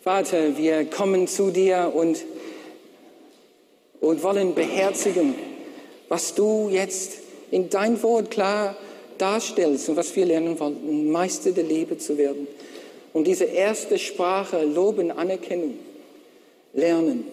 Vater, 0.02 0.58
wir 0.58 0.84
kommen 0.86 1.28
zu 1.28 1.52
dir 1.52 1.92
und, 1.94 2.24
und 4.00 4.22
wollen 4.24 4.54
beherzigen, 4.54 5.36
was 6.08 6.34
du 6.34 6.68
jetzt 6.70 7.18
in 7.52 7.70
dein 7.70 8.02
Wort 8.02 8.32
klar 8.32 8.76
darstellst 9.18 9.88
und 9.88 9.96
was 9.96 10.16
wir 10.16 10.26
lernen 10.26 10.58
wollen, 10.58 11.10
Meister 11.12 11.52
der 11.52 11.64
Liebe 11.64 11.98
zu 11.98 12.18
werden. 12.18 12.48
Und 13.12 13.26
diese 13.26 13.44
erste 13.44 13.98
Sprache, 13.98 14.64
Loben, 14.64 15.10
Anerkennung, 15.10 15.78
lernen. 16.72 17.24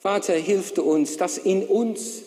Vater, 0.00 0.34
hilf 0.34 0.72
du 0.74 0.82
uns, 0.82 1.16
das 1.16 1.38
in 1.38 1.64
uns 1.64 2.22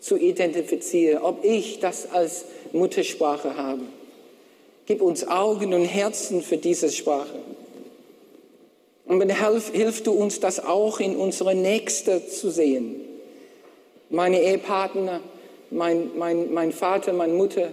zu 0.00 0.16
identifizieren, 0.16 1.22
ob 1.22 1.44
ich 1.44 1.78
das 1.78 2.10
als 2.10 2.46
Muttersprache 2.72 3.56
habe. 3.56 3.82
Gib 4.86 5.02
uns 5.02 5.28
Augen 5.28 5.74
und 5.74 5.84
Herzen 5.84 6.42
für 6.42 6.56
diese 6.56 6.90
Sprache. 6.90 7.38
Und 9.06 9.20
hilf, 9.20 9.70
hilf 9.72 10.02
du 10.02 10.12
uns, 10.12 10.40
das 10.40 10.64
auch 10.64 10.98
in 10.98 11.16
unsere 11.16 11.54
Nächste 11.54 12.26
zu 12.26 12.50
sehen. 12.50 13.00
Meine 14.08 14.40
Ehepartner, 14.40 15.20
mein, 15.70 16.10
mein, 16.16 16.52
mein 16.52 16.72
Vater, 16.72 17.12
meine 17.12 17.34
Mutter, 17.34 17.68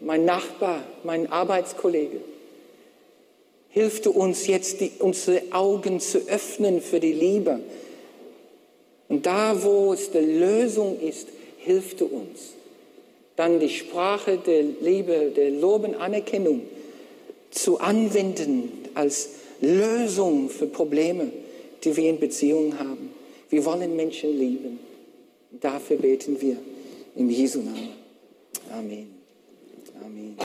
mein 0.00 0.24
Nachbar, 0.24 0.82
mein 1.02 1.30
Arbeitskollege. 1.32 2.20
Hilf 3.74 4.02
du 4.02 4.12
uns 4.12 4.46
jetzt, 4.46 4.80
die, 4.80 4.92
unsere 5.00 5.42
Augen 5.50 5.98
zu 5.98 6.28
öffnen 6.28 6.80
für 6.80 7.00
die 7.00 7.12
Liebe. 7.12 7.58
Und 9.08 9.26
da, 9.26 9.64
wo 9.64 9.92
es 9.92 10.12
die 10.12 10.18
Lösung 10.18 11.00
ist, 11.00 11.26
hilf 11.58 11.96
du 11.96 12.04
uns. 12.04 12.52
Dann 13.34 13.58
die 13.58 13.68
Sprache 13.68 14.38
der 14.38 14.62
Liebe, 14.80 15.32
der 15.34 15.50
Loben, 15.50 15.96
Anerkennung 15.96 16.62
zu 17.50 17.80
anwenden 17.80 18.70
als 18.94 19.30
Lösung 19.60 20.50
für 20.50 20.68
Probleme, 20.68 21.32
die 21.82 21.96
wir 21.96 22.10
in 22.10 22.20
Beziehungen 22.20 22.78
haben. 22.78 23.10
Wir 23.50 23.64
wollen 23.64 23.96
Menschen 23.96 24.38
lieben. 24.38 24.78
Dafür 25.50 25.96
beten 25.96 26.40
wir. 26.40 26.58
Im 27.16 27.28
Jesu 27.28 27.58
Namen. 27.58 27.90
Amen. 28.70 29.08
Amen. 30.00 30.24